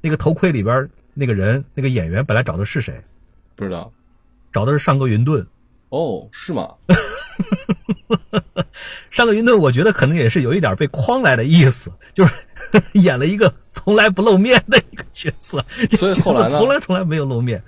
[0.00, 3.02] 那个头盔里边那个人那个演员本来找的是谁？
[3.56, 3.92] 不知道，
[4.52, 5.44] 找的是上格云顿。
[5.90, 6.68] 哦，是吗？
[9.10, 12.32] 上个云顿，我觉得可能也是有一点被诓来的意思，就是
[12.94, 15.64] 演了一个 从来不露面的一个角色，
[15.98, 17.62] 所以后来呢角色从来从来没有露面。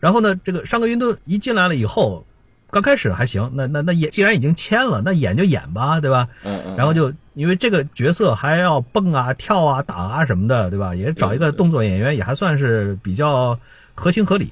[0.00, 2.26] 然后呢，这个上个云顿一进来了以后，
[2.70, 6.28] 刚开始还行，那那那演既然已经签了，那演就演吧，对吧？
[6.42, 10.94] 嗯嗯，然后就因为这个角色还要蹦啊、跳啊、打啊什么的，对吧？
[10.94, 13.58] 也找一个动作演员，也还算是比较
[13.94, 14.50] 合情合理。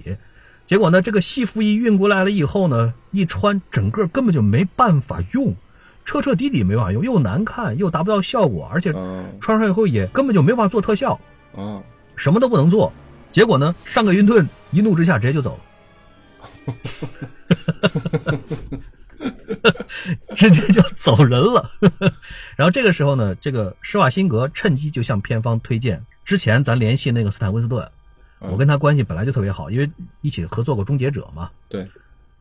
[0.66, 5.54] 结果呢，这个戏服一运过来了以后呢，一穿整个根本就没办法用，
[6.04, 11.18] 彻彻底底没办法用，又难看又达不到效果，而且嗯穿上以后也根本就没法做特效，
[11.56, 11.82] 嗯，
[12.16, 12.92] 什么都不能做。
[13.30, 16.74] 结果呢，上个云顿一怒之下直接就走了。
[20.36, 21.70] 直接就走人了。
[22.56, 27.88] 然后这个时候呢，这个施瓦辛格趁机就向片方推荐，之前咱联系那个斯坦威斯顿，
[28.40, 29.88] 嗯我跟他关系本来就特别好，因为
[30.20, 31.48] 一起合作过《终结者》嘛。
[31.68, 31.88] 对，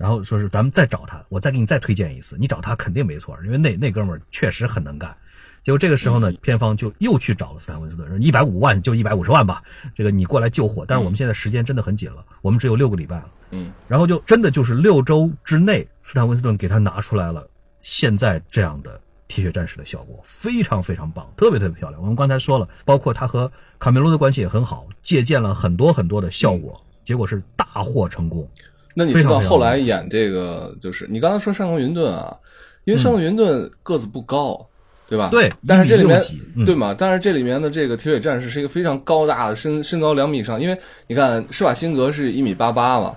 [0.02, 5.16] 然后说是咱们再找他，我再给你再推荐一次，你找他肯定没错，因为那那哥们儿确实很能干。
[5.62, 9.62] 结果这个时候呢，片方就又去找了斯坦温斯顿，说一百五万就一百五十万吧，
[9.94, 10.84] 这个你过来救火。
[10.88, 13.30] 但是我们现在时间真的很紧了，我们只有六个礼拜了。
[13.52, 17.48] 嗯然后就真的就是六周之内，斯坦温斯顿给他拿出来了
[17.84, 22.02] 现在这样的铁血战士的效果，非常非常棒，特别特别漂亮。
[22.02, 28.50] 我们刚才说了，包括他和卡梅隆的关系也很好，借鉴了很多很多的效果，结果是大获成功。
[28.94, 32.36] 那你知道后来演这个，就是你刚才说上官云顿啊，
[32.84, 34.66] 因为上官云顿个子不高，
[35.08, 35.30] 对吧？
[35.32, 36.24] 对但是这里面
[36.56, 36.96] 嗯对嘛？
[36.98, 40.60] 但是这里面的这个铁血战士是一个非常高大的，身身高两米以上。
[40.60, 40.78] 因为
[41.08, 43.16] 你看施瓦辛格是一米八八嘛，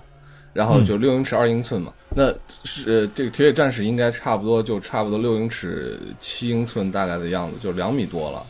[0.53, 2.33] 然后就六英尺二英寸嘛，那
[2.65, 8.43] 是呃这个铁血战士应该差不多就差不多六英尺七英寸大概的样子，就两米多了。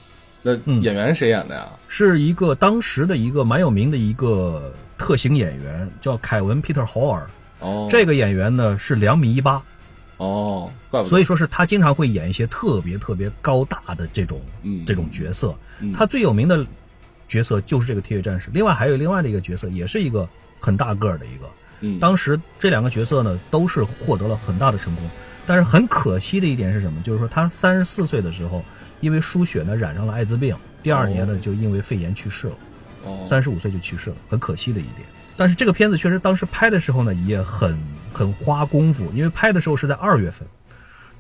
[0.43, 1.67] 那嗯演员是谁演的呀？
[1.89, 7.27] 是一个当时的一个蛮有名的一个特型演员，叫凯文·皮特·豪尔。
[7.61, 9.63] 哦，这个演员呢是两米一八，
[10.19, 14.85] 哦，怪不得，所以说是他经常会演一些特别特别高大的这种嗯。
[14.85, 15.55] 这种角色。
[15.81, 15.93] 嗯。
[15.93, 16.67] 他最有名的
[17.29, 20.29] 角色就是这个铁血战士，另外还有另外的一个角色，也是一个
[20.61, 21.47] 很大个儿的一个。
[21.81, 21.99] 嗯。
[21.99, 25.05] 当时这两个角色呢，都是获得了很大的成功，
[25.47, 27.01] 但是很可惜的一点是什么？
[27.03, 28.63] 就是说他三十四岁的时候，
[29.01, 32.57] 因为输血呢染上了艾滋病，第二年呢就因为肺炎去世了，哦
[33.27, 35.07] 三十五岁就去世了，很可惜的一点。
[35.37, 37.77] 但是这个片子确实当时拍的时候呢，也很
[38.13, 40.47] 很花功夫，因为拍的时候是在二月份，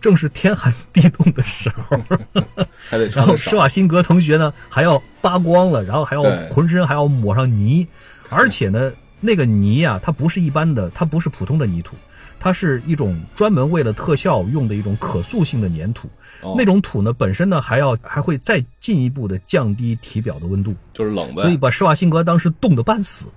[0.01, 2.01] 正是天寒地冻的时候。
[2.89, 7.87] 还得然后施瓦辛格同学呢还要扒光了，然后还要浑身还要抹上泥，
[8.29, 11.97] 而且呢，那个泥啊，它不是一般的，它不是普通的泥土，
[12.45, 16.09] 它是一种专门为了特效用的一种可塑性的粘土。
[16.43, 21.41] 哦那种土呢，本身呢还要还会再进一步的降低体表的温度，就是冷呗。
[21.41, 23.29] 所以把施瓦辛格当时冻得半死。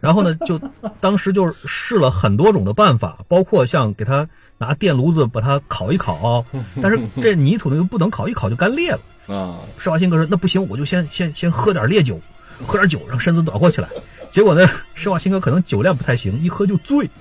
[0.00, 0.60] 然后呢， 就
[1.00, 6.44] 当时就试了很多种的办法，包括像给他拿电炉子把它烤一烤，
[6.80, 9.00] 但是这泥土呢又不能烤，一烤就干裂了。
[9.26, 12.20] 啊，施瓦辛格说：“那不行，我就先先先喝点烈酒，
[12.68, 13.88] 喝点酒让身子暖和起来。”
[14.34, 17.06] 结果呢，施瓦辛格可能酒量不太行，一喝就醉。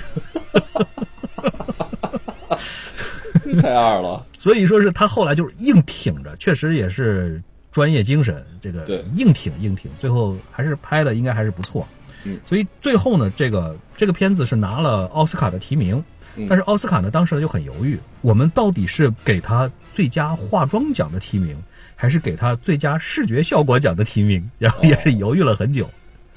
[3.61, 4.25] 太二了。
[4.39, 7.39] 所以说是他后来就是硬挺着，确实也是
[7.71, 11.87] 专业精神，这个对硬挺硬挺，最后还是拍的应该还是不错。
[12.23, 16.03] 嗯，所以最后呢，这个这个片子是拿了奥斯卡的提名，
[16.35, 21.55] 嗯但是奥斯卡呢当时就很犹豫，我们到底是给他最佳化妆奖的提名，
[21.95, 24.49] 还是给他最佳视觉效果奖的提名？
[24.57, 25.87] 然后也是犹豫了很久，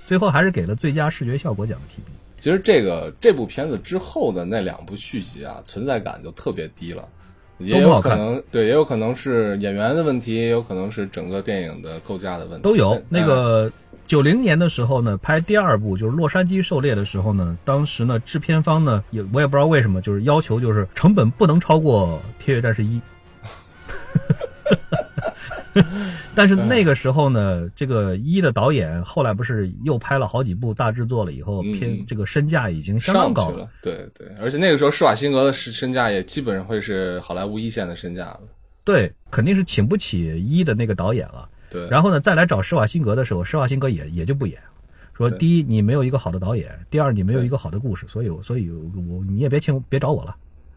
[0.06, 2.16] 最后还是给了最佳视觉效果奖的提名。
[2.38, 7.08] 其实这个这部片子之后的那两部续集啊，存在感就特别低了，
[7.58, 13.02] 也有可能对，也有可能是演员的问题，也有可能是整个电影的构架的问题，都有。
[13.08, 13.72] 那个
[14.06, 22.98] 九零年的时候呢，拍第二部就是《洛杉矶狩猎》的时候呢，当时呢制片方呢也我也不知道为什么，就是要求就是成本不能超过《铁血战士一》。
[26.34, 31.76] 但是那个时候呢，这个一的导演后来不是又拍了好几部大制作了，以后嗯。
[31.76, 38.40] 片这个身价已经相当高了，对对，而且那个时候施瓦辛格的身身价也基本上会是好莱坞一线的身价了，
[38.82, 41.46] 对，肯定是请不起一的那个导演了。
[41.68, 44.58] 对，然后呢，再来找施瓦辛格的时候，施瓦辛格也也就不演，
[45.12, 50.34] 说第一你没有一个好的导演，第二你没有一个好的故事，所以所以我你也别请别找我了。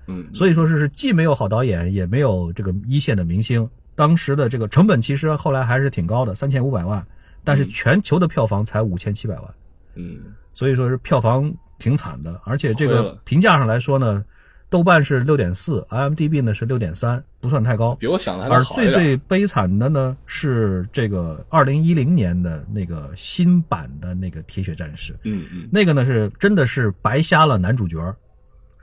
[0.07, 3.69] 嗯，所以说是是既没有好导演，也没有这个一线的明星。
[3.99, 7.05] 当时的这个成本其实后来还是挺高的，三千五百万，
[7.43, 9.53] 但是嗯全球的票房才五千七百万，
[9.95, 10.21] 嗯
[10.53, 12.39] 所以说是票房挺惨的。
[12.45, 14.23] 而且这个评价上来说呢，
[14.69, 17.93] 豆瓣是六点四，IMDB 呢是六点三，不算太高。
[17.95, 28.15] 比我想的还而最能好一点，最悲惨的呢是这个二零一零年的那个新版的那个《铁血战士》，嗯嗯那个呢是真的是白瞎了男主角。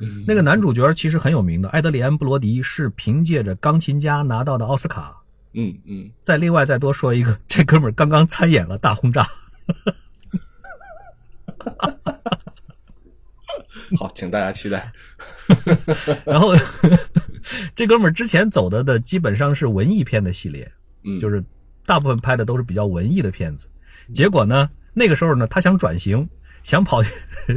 [0.01, 5.17] 嗯，那个男主角其实很有名的，埃德里安·布罗迪是凭借着《钢琴家》拿到的奥斯卡。
[5.55, 9.23] 嗯嗯，再另外再多说一个，这哥们儿刚刚参演了《大轰炸》。
[13.97, 14.93] 好，请大家期待，
[16.27, 16.55] 然后
[17.75, 20.71] 这哥们儿之前走的的基本上是文艺片的系列，
[21.05, 21.43] 嗯，就是
[21.87, 23.69] 大部分拍的都是比较文艺的片子。
[24.15, 26.29] 结果呢，那个时候呢，他想转型，
[26.67, 27.01] 想跑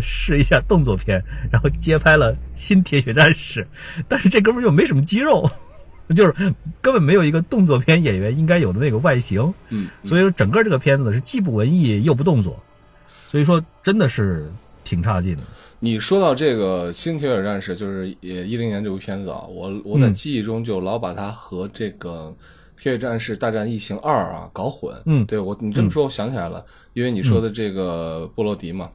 [0.03, 1.20] 试一下动作片，
[1.51, 3.64] 然后接拍了《新铁血战士》，
[4.07, 5.49] 但是这哥们儿又没什么肌肉，
[6.16, 10.07] 就是根本没有一个动作片演员应该有的那个外形，嗯，嗯。
[10.07, 12.62] 所以说整个这个片子是既不文艺又不动作，
[13.32, 14.47] 所以说真的是
[14.84, 15.41] 挺差劲的。
[15.80, 20.14] 你说到这个《新铁血战士》，就是也一零年这部片子啊，我我在嗯。
[20.14, 22.32] 记忆中就老把它和这个
[22.80, 24.95] 《铁血战士大战异形二》啊搞混。
[25.05, 26.63] 嗯对我你这么说，我想起来了，
[26.93, 28.89] 因为你说的这个布罗迪嘛，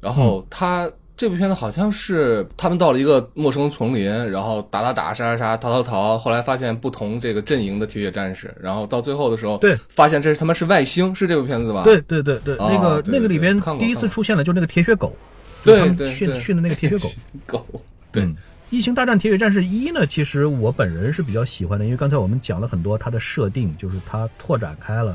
[0.00, 0.90] 然后他。
[1.14, 6.18] 这部片子好像是他们到了一个陌生丛林，然后打打打、杀杀杀、逃逃逃。
[6.18, 11.84] 后来发现不同这个阵营的铁血战士，然后到最后的时候，对，发现这是他妈是外星，是这部片子吧？
[11.84, 15.14] 对对对对，哦那个那个里边第一次出现的就是那个铁血狗，
[15.62, 17.08] 对对对训训的那个铁血狗。
[17.46, 17.64] 狗，
[18.10, 18.34] 对嗯，
[18.72, 25.14] 异形大战铁血战士一》呢，其实我本人是比较喜欢的，因为刚才我们讲了很多它的设定，就是它拓展开了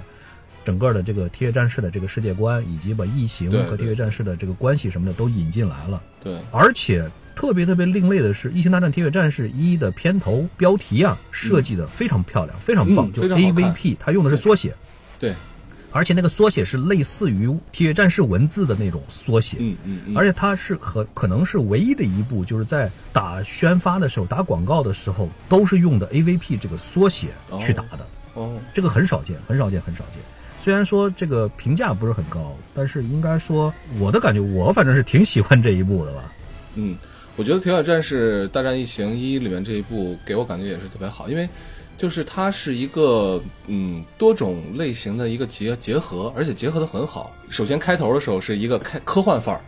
[0.64, 6.00] 整个的这个铁血战士的这个世界观，以及把异形和铁血战士的这个关系什么的都引进来了。
[6.24, 7.04] 对，而且
[7.36, 14.72] 特别特别另类的是，《异形大战铁血战士一》的片头标题啊设计的非常漂亮，非常棒，就 AVP，它用的是缩写，
[15.18, 15.34] 对，
[15.92, 19.58] 而且那个缩写是类似于铁血战士文字的那种缩写。
[19.60, 27.28] 嗯嗯嗯，而且它是可可能是唯一的一部，就是在打宣发的时候、打广告的时候，都是用的 AVP 这个缩写
[27.60, 30.22] 去打的，哦，这个很少见，很少见，很少见。
[30.64, 36.32] 虽然说这个评价不是很高，但是应该说我的感觉，我反正是挺喜欢这一部的吧。
[36.76, 36.98] 嗯，
[37.38, 41.48] 我觉得《铁血战士大战异形一》里面这一部给我感觉也是特别好，因为
[41.98, 47.36] 就是它是一个嗯多种类型的一个结结合，而且结合的很好。
[47.50, 49.62] 首先开头的时候是一个开科幻范儿，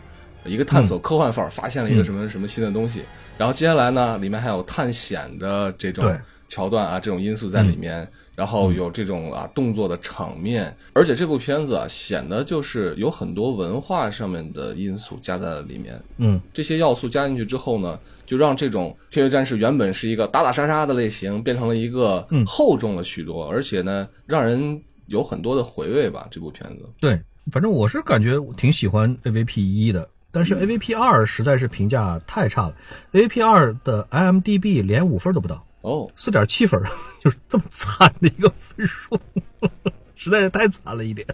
[0.44, 3.02] 一个探索科幻范儿，发现了一个什么什么新的东西，
[3.36, 6.18] 然后接下来呢，里面还有探险的这种对
[6.50, 8.06] 桥段啊，这种因素在里面。
[8.36, 26.26] 然后有这种啊动作的场面，而且这部片子啊显得就是有很多文化上面的因素加在了里面，嗯，这些要素加进去之后呢，就让这种铁血战士原本是一个打打杀杀的类型，变成了一个嗯厚重了许多，而且呢，让人有很多的回味吧。
[26.30, 27.20] 这部片子，对，
[27.52, 32.74] 反正我是感觉挺喜欢 AVP 一的，但是 AVP 二实在是评价太差了
[33.12, 35.62] ，AVP 二的 IMDB 连五分都不到。
[35.82, 36.82] 哦，四点七分，
[37.20, 39.18] 就是这么惨的一个分数，
[40.16, 41.26] 实在是太惨了一点。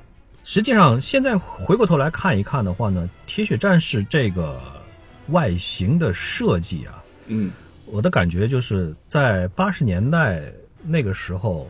[0.44, 4.60] 实际上，现在回过头来看一看的话呢，铁血战士这个
[5.28, 7.50] 外形的设计啊，嗯
[7.86, 10.42] 我的感觉就是在八十年代
[10.82, 11.68] 那个时候，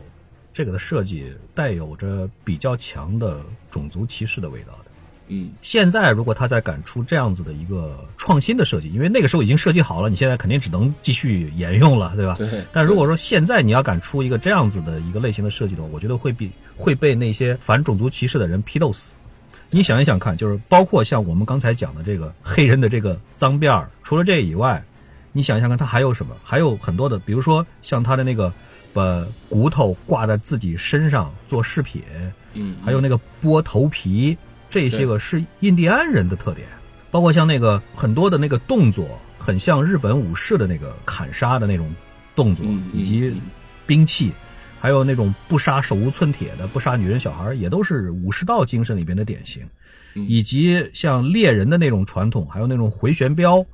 [0.53, 3.39] 这个的设计带有着比较强的
[3.71, 4.86] 种族歧视的味道的。
[5.29, 12.35] 嗯现在如果他再敢出这样子的一个创新的设计，因为那个时候已经设计好了，你现在肯定只能继续沿用了，对吧？
[12.37, 12.63] 对。
[12.71, 19.13] 但如果说现在你要敢出一个这样子的一个类型的设计的话，我觉得会比会被那些反种族歧视的人批斗死。
[19.69, 24.81] 你想一想看，就是包括像我们刚才讲的这个黑人的这个脏辫儿，除了这以外，
[25.33, 26.33] 你想一想看，他还有什么？
[26.41, 28.53] 还有很多的，比如说像他的那个
[28.93, 32.01] 把骨头挂在自己身上做饰品，
[32.53, 34.37] 嗯，还有那个剥头皮，
[34.69, 36.67] 这些个是印第安人的特点，
[37.09, 41.93] 包括像那个很多的那个动作，很像日本武士的那个砍杀的那种
[42.35, 43.41] 动作，以及嗯。
[43.85, 44.33] 兵器，
[44.81, 49.65] 还有那种不杀手无寸铁的，不杀女人小孩，也都是武士道精神里边的典型，
[50.13, 50.25] 嗯。
[50.27, 53.65] 以及像猎人的那种传统，还有那种回旋镖，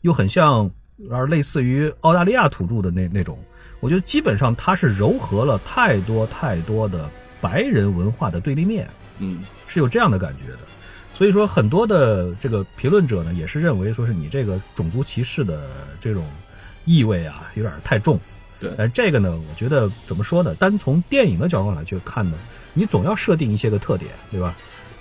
[0.00, 0.68] 又很像，
[1.08, 3.38] 而类似于澳大利亚土著的那那种。
[3.78, 7.08] 我觉得基本上它是糅合了太多太多的
[7.40, 8.90] 白人文化的对立面，
[9.20, 10.58] 嗯是有这样的感觉的。
[11.14, 15.68] 所以说，很多的这个评论者呢，也是认为说是你这个种族歧视的
[16.00, 16.24] 这种
[16.84, 18.18] 意味啊，有点太重。
[18.58, 20.54] 对但这个呢，我觉得怎么说呢？
[20.54, 22.36] 单从电影的角度来去看呢，
[22.74, 24.54] 你总要设定一些个特点，对吧？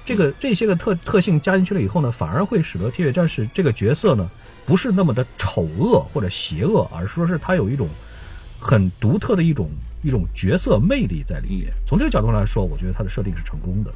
[0.04, 4.30] 这个这些个特特性加进去了以后呢，反而会使得铁血战士这个角色呢，
[4.66, 7.88] 不是那么的丑恶或者邪恶，而是说是他有一种
[8.60, 9.70] 很独特的一种
[10.04, 11.72] 一种角色魅力在里面。
[11.88, 13.92] 从这个角度上来说，我觉得他的设定是成功的。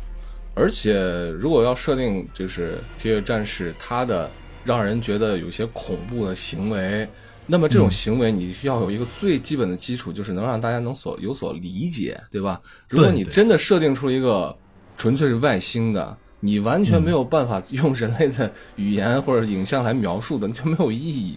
[0.55, 4.31] 而且如果要设定就是铁血战士他的
[4.63, 7.07] 让人觉得有些恐怖的行为，
[7.45, 12.59] 那么这种行为你需要有一个最基本的基础，就是能让大家能所有所理解，对吧？
[12.89, 14.57] 如果你真的设定出一个
[14.97, 21.35] 纯粹是外星的，你完全没有办法用人类的语言或者影像来描述的，那就没有意义。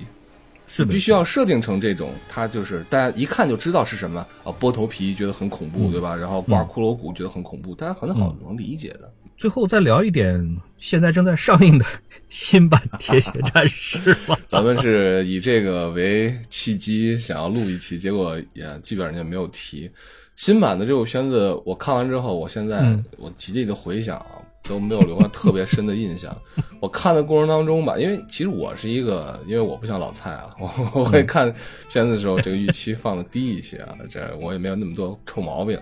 [0.69, 6.15] 是的必须要设定成这种，它就是大家一看就知道是什么啊，剥头皮觉得很恐怖，嗯对吧？
[6.15, 9.11] 然后挂骷髅骨觉得很恐怖，大家很好能理解的。
[9.37, 10.45] 最后再聊一点
[10.79, 11.85] 现在正在上映的
[12.29, 14.37] 新版《铁血战士》吧。
[14.47, 19.89] 咱们是以这个为契机，想要录一期，结果也基本上就没有提。
[20.35, 26.37] 新版的这部片子，我看完之后，我现在、嗯我极力的回想啊，都没有留下特别深的印象。
[26.81, 31.53] 我看的过程当中吧，因为其实我是一个，因为我不像老蔡啊，我 我会看
[31.91, 35.81] 片子的时候，这个预期放的低一些啊，这我也没有那么多臭毛病。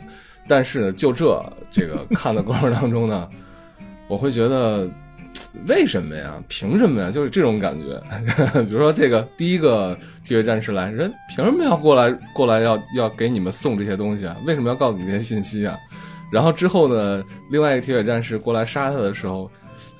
[0.49, 3.29] 但是呢，就这这个看的过程当中呢，
[4.09, 4.89] 我会觉得
[5.67, 6.41] 为什么呀？
[6.47, 7.11] 凭什么呀？
[7.11, 8.01] 就是这种感觉。
[8.63, 14.37] 比如说这个第一个铁血战士来，人凭什么要过来过来要要给你们送这些东西啊？
[14.47, 15.77] 为什么要告诉你这些信息啊？
[16.31, 19.51] 然后之后呢，另外一个铁血战士过来杀他的时候，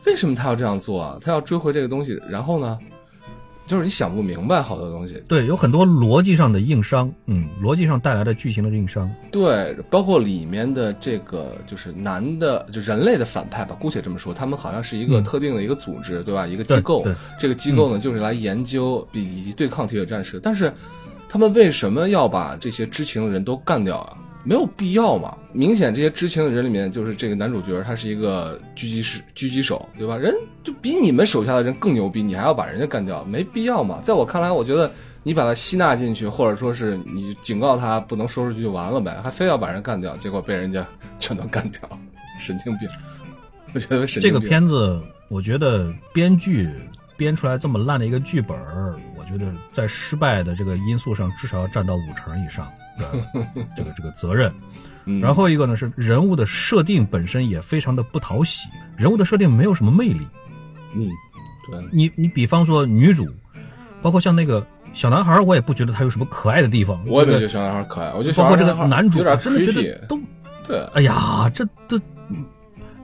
[0.05, 1.19] 为什么他要这样做啊？
[1.21, 2.79] 他要追回这个东西，然后呢，
[3.67, 5.23] 就是你想不明白好多东西。
[5.29, 9.11] 对，有很多逻辑上的硬伤，嗯，逻辑上带来的剧情的硬伤。
[9.31, 16.47] 对，包括里面的这个就是男的，就人类的反派吧，姑且这么说，他们好像是一个嗯特定的一个组织，对吧？
[16.47, 17.07] 一个机构
[17.39, 20.41] 这个机构呢，就是来研究以及对抗铁血战士。
[20.41, 20.73] 但是，
[21.29, 24.17] 他们为什么要把这些知情的人都干掉啊？
[24.47, 25.37] 没有必要嘛！
[25.53, 30.17] 明显这些知情的人里面，就是这个男主角，他是一个狙击手，狙击手，对吧？
[30.17, 30.33] 人
[30.63, 33.99] 就比你们手下的人更牛逼，你还要把人家干掉，没必要嘛！
[34.05, 34.89] 在我看来，我觉得
[35.25, 40.87] 你把他吸纳进去，或者说是你警告他不能说出去就完了呗，还非要把人干掉，结果被人家
[41.19, 41.81] 全都干掉，
[42.39, 42.89] 神经病！
[43.75, 44.33] 我觉得神经病。
[44.33, 46.71] 这个片子，我觉得编剧
[47.17, 48.57] 编出来这么烂的一个剧本，
[49.19, 53.07] 我觉得在失败的这个因素上，至少要占到五成以上的
[53.77, 54.53] 这个这个责任。
[55.05, 60.27] 嗯，然后一个呢是人物的设定本身也非常的不讨喜，人物的设定没有什么魅力。
[60.95, 61.09] 嗯，
[61.71, 63.25] 对，你你比方说女主，
[64.03, 67.01] 包括像那个小男孩，我也不觉得他有什么可爱的地方。
[67.07, 70.19] 我也没觉得小男孩可爱，我觉得小包括这个男主，我真的觉得都，
[70.67, 72.01] 对，哎呀，这这，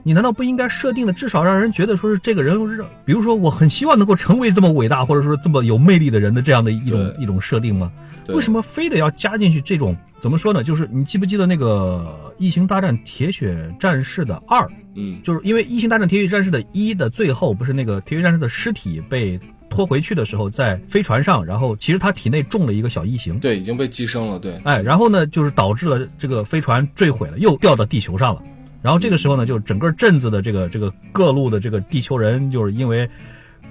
[0.03, 7.91] 你难道不应该设定的至少让人觉得说是这个人是，比如说我很希望能够成为这么伟大或者说这么有魅力的人的这样的一种一种设定吗？
[8.27, 10.63] 为什么非得要加进去这种怎么说呢？
[10.63, 12.05] 就是你记不记得那个
[12.37, 14.67] 《异形大战铁血战士》的二？
[14.95, 19.39] 嗯就是因为《异形大战铁血战士》的一的最后不是那个铁血战士的尸体被
[19.69, 28.41] 拖回去的时候，在飞船上，然后其实他体内中了一个小异形，对，已经被寄生了，对，哎，然后呢，就是导致了这个飞船坠毁了，又掉到地球上了。
[28.83, 33.09] 然后这个时候呢，就整个镇子的这个这个各路的这个地球人，就是因为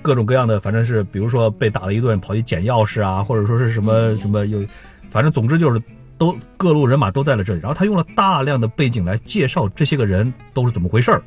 [0.01, 4.67] 各种各样的，反正是比如说被打了一顿，跑去捡钥匙啊，或者说是什么什么有，
[5.11, 5.81] 反正总之就是
[6.17, 7.61] 都各路人马都在了这里。
[7.61, 11.23] 然后他用了大量的背景来介绍这些个人都是怎么回事儿。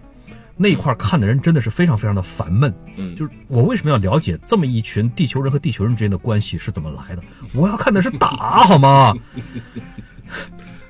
[0.58, 7.22] 那一块看的人真的是非常非常的烦闷，嗯，就是我为什么要了解这么一群地球人和地球人之间的关系是怎么来的？
[7.54, 9.14] 我要看的是打好吗？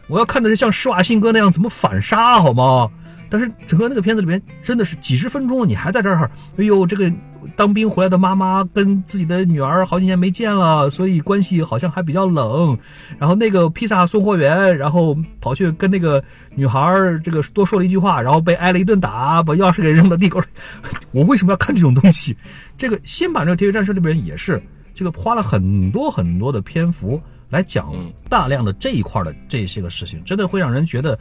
[0.07, 2.89] 我要看的是像施瓦辛格那样怎么反杀好吗？
[3.27, 7.11] 但是整个那个片子里面真的是几十分钟了，你还在这儿，哎呦，这个
[7.55, 12.77] 当兵回来的妈妈跟自己的女儿好几年没见了，所以关系好像还比较冷。
[13.17, 16.79] 然后那个披萨送货员，然后跑去跟那个女孩
[17.23, 20.45] 这个多说了一句话，然后被挨了一顿打，把钥匙给扔到地沟里。
[21.11, 22.37] 我为什么要看这种东西？
[22.77, 24.61] 这个新版这个《铁血战士》里边也是，
[24.93, 27.19] 这个花了很多很多的篇幅
[27.49, 31.17] 来讲嗯大量的这一块的这些个事情，真的会让人觉得，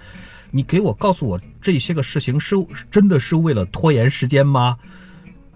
[0.50, 2.56] 你给我告诉我这些个事情是
[2.90, 4.76] 真的是为了拖延时间吗？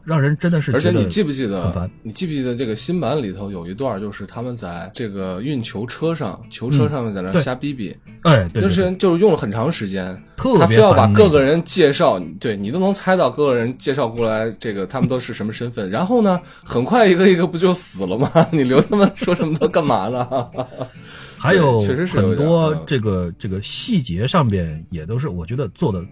[0.09, 1.91] 让人真的是而且你记不记得？
[2.03, 15.91] 你记不记得这个新版里头有一段，就是他们在这个运球车上，球车上面在那瞎逼逼，哎，对就是就是用了很长时间，特别他非要把各个人介绍，对你都能猜到各个人介绍过来，这个他们都是什么身份。
[15.91, 18.33] 然后呢，很快一个一个不就死了吗？
[18.51, 20.27] 你留他们说这么多干嘛呢？
[21.37, 26.03] 还有确实是有很多这个这个细节上面也都是我觉得做的，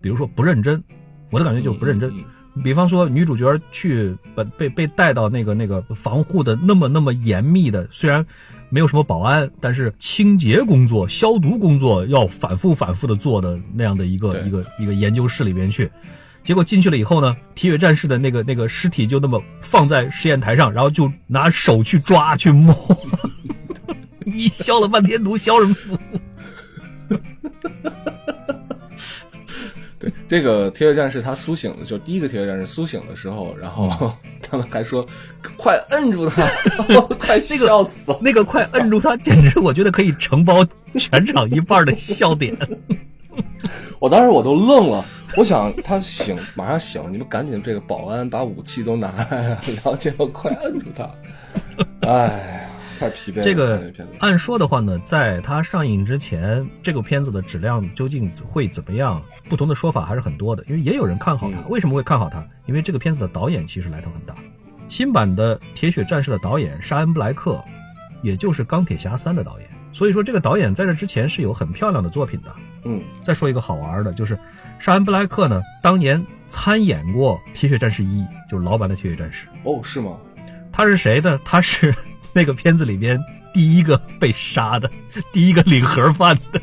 [0.00, 0.82] 比如说不认真，
[1.30, 2.10] 我的感觉就是不认真。
[2.10, 2.24] 嗯嗯
[2.62, 8.24] 比方说女主角去被被被带到那个那个防护的那么那么严密的，虽然
[8.68, 15.90] 没有什么保安，但是清洁工作、消毒工作要反复反复的做的那样的一个一个一个研究室里边去。
[16.44, 22.74] 结果进去了以后呢，铁血战士的那个那个尸体就那么放在实验台上，然后就拿手去抓去摸。
[24.24, 25.98] 你消了半天毒，消什么毒？
[30.28, 34.12] 这个铁血战士他苏醒的，就第一个铁血战士苏醒的时候，然后嗯
[34.42, 35.04] 他们还说
[35.56, 36.42] 快摁住他，
[36.86, 38.18] 然后快那个笑死了。
[38.20, 40.64] 那个快摁住他，简直我觉得可以承包
[40.96, 42.54] 全场一半的笑点。
[43.98, 45.04] 我当时我都愣了，
[45.36, 51.10] 我想他醒，马上醒，你们赶紧这个保安把武器都拿来，然后结果快摁住他。
[52.02, 52.67] 哎呀，
[52.98, 53.42] 太疲惫了。
[53.42, 59.22] 这个按说的话呢，在它上映之前，这个片子的质量究竟会怎么样？
[59.48, 61.58] 不同的说法还是很多的，因为也有人看好它。
[61.58, 62.44] 嗯为什么会看好它？
[62.66, 64.34] 因为这个片子的导演其实来头很大。
[64.88, 67.62] 新版的《铁血战士》的导演沙恩·布莱克，
[68.22, 69.68] 也就是《钢铁侠三》的导演。
[69.92, 72.54] 所以说，这个导演在这之前是有很漂亮的作品的。
[72.84, 74.38] 嗯再说一个好玩的，就是
[74.78, 79.46] 沙恩·布莱克呢，当年参演过《铁血战士一》，就是老版的《铁血战士》。
[79.64, 80.16] 哦，是吗？
[80.72, 81.38] 他是谁呢？
[81.44, 81.94] 他是
[82.32, 83.18] 那个片子里边
[83.52, 84.90] 第一个被杀的，
[85.32, 86.60] 第一个领盒饭的。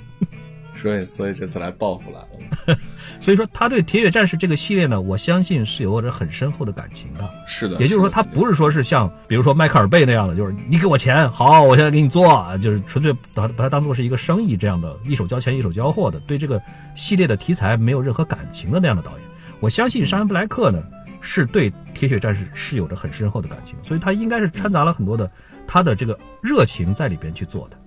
[0.74, 2.78] 所以所以这次来报复来了。
[3.22, 7.28] 所以说，他对《铁血战士》这个系列呢，我相信是有着很深厚的感情的。
[7.48, 16.62] 是的，也就是说，他不是说是像比如说迈克尔贝那样的，就是你给我钱，好，我现在给你做，就是纯粹把把它当做是一个生意这样的，一手交钱一手交货的，对这个
[16.94, 19.22] 系列的题材没有任何感情的那样的导演。
[19.62, 20.84] 我相信沙恩·布莱克呢，
[21.22, 25.32] 是对《铁血战士》是有着很深厚的感情，所以他应该是掺杂了很多的
[25.68, 27.78] 他的这个热情在里边去做的。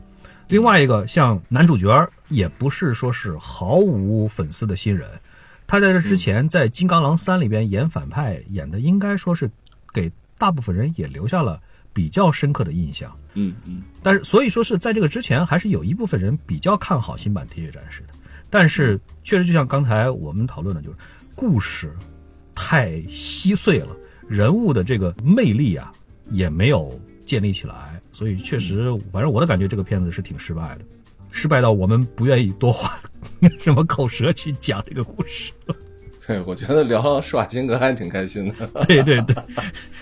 [0.48, 5.08] 另外一个像男主角也不是说是毫无粉丝的新人，
[5.66, 9.50] 他在这之前在《金刚狼三》里边演反派，演的应该说是
[9.92, 11.60] 给大部分人也留下了
[11.92, 13.14] 比较深刻的印象。
[13.34, 18.14] 嗯嗯但是所以说是在这个之前，还是有一部分人比较看好新版《铁血战士》的。
[18.48, 20.96] 但是确实就像刚才我们讨论的，就是
[21.34, 21.94] 故事
[22.54, 23.94] 太稀碎了，
[24.26, 25.92] 人物的这个魅力啊
[26.30, 26.98] 也没有
[27.28, 30.80] 建立起来，所以确实，反正我的感觉这个片子是挺失败的，
[31.30, 32.98] 失败到我们不愿意多花
[33.60, 35.52] 什么口舌去讲这个故事。
[36.26, 38.66] 对，我觉得聊聊施瓦辛格还挺开心的。
[38.88, 39.34] 对对对，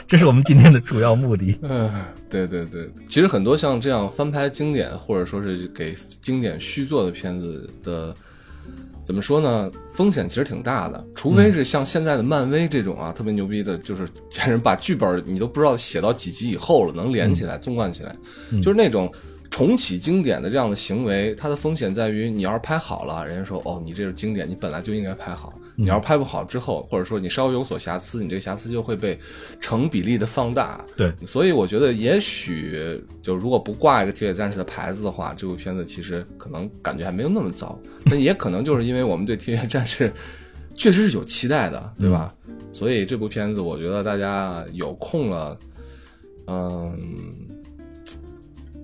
[0.08, 1.56] 这是我们今天的主要目的。
[1.62, 1.92] 嗯，
[2.30, 8.14] 对对对，其实很多像这样翻拍经典或者说是给经典续作的片子的，
[9.06, 9.70] 怎么说呢？
[9.88, 18.14] 风险其实挺大的，除非是像现在的漫威这种啊，特别牛逼的，就是家人把剧本你都不知道写到几集以后了，能连起来、纵贯起来，
[18.60, 19.10] 就是那种。
[19.48, 25.54] 重启经典的这样的行为，它的风险在于，你要是拍好了，人家说哦，你这是经典，你本来就应该拍好。
[25.76, 29.18] 你要是拍不好之后，或者说你稍微有所瑕疵，你这个瑕疵就会被
[29.60, 30.84] 成比例的放大。
[30.96, 37.78] 对，所以我觉得，也许就如果不挂一个铁血战士的牌子的话，这部片子其实可能感觉还没有那么糟。
[38.06, 40.12] 但也可能就是因为我们对铁血战士
[40.74, 42.34] 确实是有期待的，对吧？
[42.72, 45.58] 所以这部片子，我觉得大家有空了，
[46.46, 46.98] 嗯，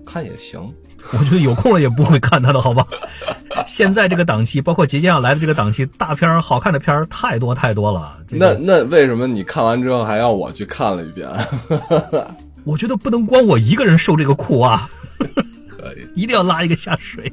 [0.05, 0.61] 看也行。
[1.11, 2.87] 我觉得有空了也不会看他的，好吧？
[3.67, 8.17] 现在这个档期，包括即将要来的这个档期，大片儿、好看的片儿太多太多了。
[8.27, 11.29] 这那个、那为什么你看完之后还要我去看了一遍？
[12.65, 14.89] 我觉得不能光我一个人受这个苦啊，
[15.69, 16.07] 可以。
[16.15, 17.31] 一定要拉一个下水。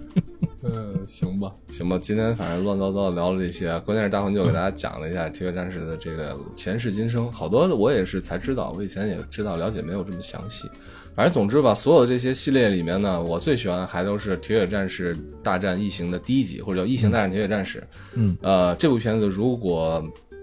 [0.62, 10.68] 嗯，行吧，行吧，今天反正乱糟糟的聊了这些，关键是大魂就给大家讲了一下《铁血战士》的这个前世今生，好多的我也是才知道，我以前也知道了解没有这么详细，
[11.14, 17.78] 反正总之吧，所有这些系列里面呢，我最喜欢还都是《铁血战士大战异形》的第一集，或者叫《异形大战铁血战士》。
[18.14, 20.02] 嗯，呃，这部片子如果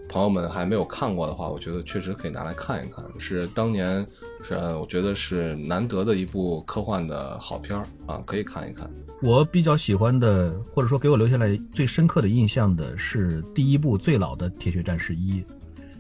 [0.10, 4.06] 朋友们还没有看过的话，我觉得确实可以拿来看一看，是当年
[4.44, 8.90] 是呃我觉得是难得的一部科幻的好片儿啊，可以看一看。
[9.24, 15.42] 我比较喜欢的，或者说给我留下来最深刻的印象的是第一部最老的《铁血战士一》，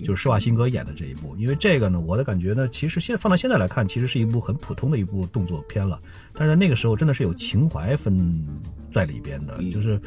[0.03, 1.35] 就是施瓦辛格演的这一部。
[1.37, 5.99] 因为这个呢，我的感觉呢，其实现放到现在来看，其实是一部很普通的一部动作片了。
[6.33, 8.45] 但是在那个时候，真的是有情怀分
[8.91, 9.99] 在里边的，就是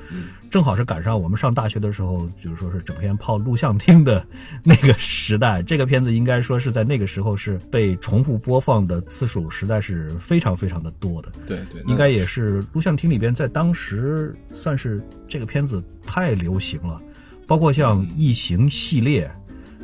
[0.49, 4.25] 正好是赶上我们上大学的时候，就是说是整天泡录像厅的
[4.63, 5.61] 那个时代。
[5.63, 11.33] 这个片子应该说是在那个时候是被重复播放的次数实在是非常非常的多的。
[11.47, 17.01] 对对，应该也是录像厅里边，在当时算是这个片子太流行了，
[17.47, 19.31] 包括像《异形》系列，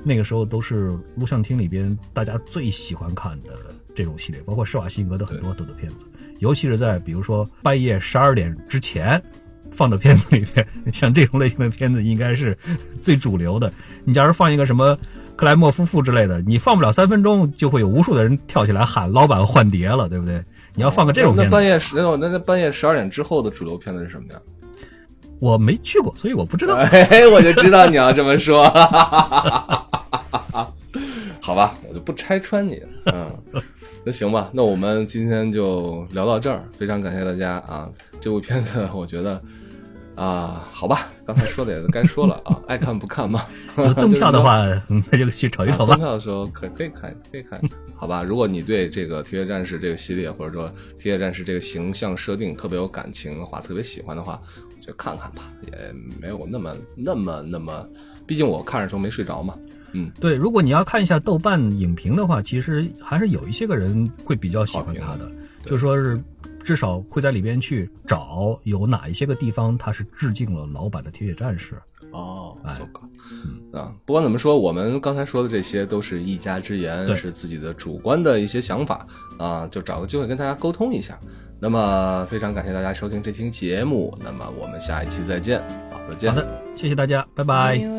[0.04, 3.52] 那个时候都是录像厅里边大家最喜欢看的
[3.94, 6.04] 这种系列，包括施瓦辛格的很多很多片子，
[6.38, 9.20] 尤其是在比如说半夜十二点之前
[9.70, 12.56] 放的片子里边，像这种类型的片子应该是
[13.00, 13.72] 最主流的。
[14.04, 14.96] 你假如放一个什么
[15.34, 20.42] 克莱默夫妇之类的，你放不了三分钟，就会有无数的人跳起来喊“老板换碟了”，对不对？
[20.74, 24.40] 你要放个这种那片子，半夜十那那那半夜十二点之后的主流片子是什么呀？
[25.38, 26.76] 我没去过，所以我不知道。
[26.92, 28.64] 哎，我就知道你要这么说。
[31.46, 32.82] 好吧，我就不拆穿你。
[33.04, 33.30] 嗯，
[34.04, 37.88] 那行吧，那我们今天就聊到这儿，非常感谢大家啊！
[38.18, 39.40] 这部片子我觉得
[40.16, 43.46] 啊，好吧，刚才说的也该说了啊， 爱看不看嘛。
[43.78, 44.58] 有赠票的话，
[44.88, 45.98] 嗯 那就去瞅一瞅吧啊赠。
[45.98, 47.60] 票的时候可可以看，可以看，
[47.94, 48.24] 好吧？
[48.24, 50.68] 如果你对这个《铁血战士》这个系列，或者说
[50.98, 54.42] 《铁血战士》这个形象设定特别有感情的话，特别喜欢的话，
[54.80, 57.88] 就看看吧，也没有那么那么那么，
[58.26, 59.54] 毕竟我看的时候没睡着嘛。
[59.96, 65.30] 嗯，对，如果你要看一下豆瓣影评的话，其实还是有一些个人会比较喜欢他的，
[65.64, 66.22] 就说是
[66.62, 71.74] 至少会在里边去找有哪一些个地方他是致敬了老版的铁血战士。
[72.12, 77.16] 哦哎，so good，啊，不管怎么说，我们刚才说的这些都是一家之言，对。
[77.16, 79.06] 是自己的主观的一些想法
[79.38, 81.18] 啊，就找个机会跟大家沟通一下。
[81.58, 85.60] 那么非常感谢大家收听这期节目，那么我们下一期再见，
[85.90, 86.30] 好，再见。
[86.32, 86.38] 好。
[86.40, 87.76] 的，谢谢大家，拜拜。
[87.76, 87.90] You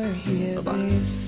[0.62, 1.27] were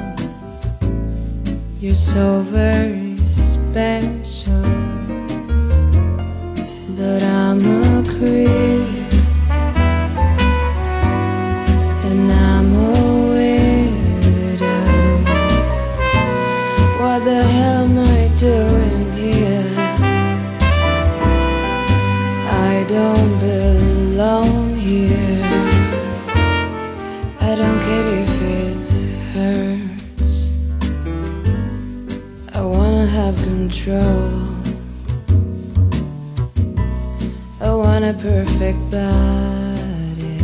[1.81, 4.61] You're so very special.
[6.95, 9.00] But I'm a creep.
[33.81, 34.29] Control.
[37.59, 40.37] I want a perfect body.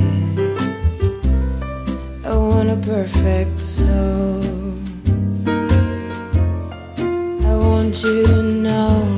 [2.26, 4.42] I want a perfect soul.
[7.46, 9.17] I want you to notice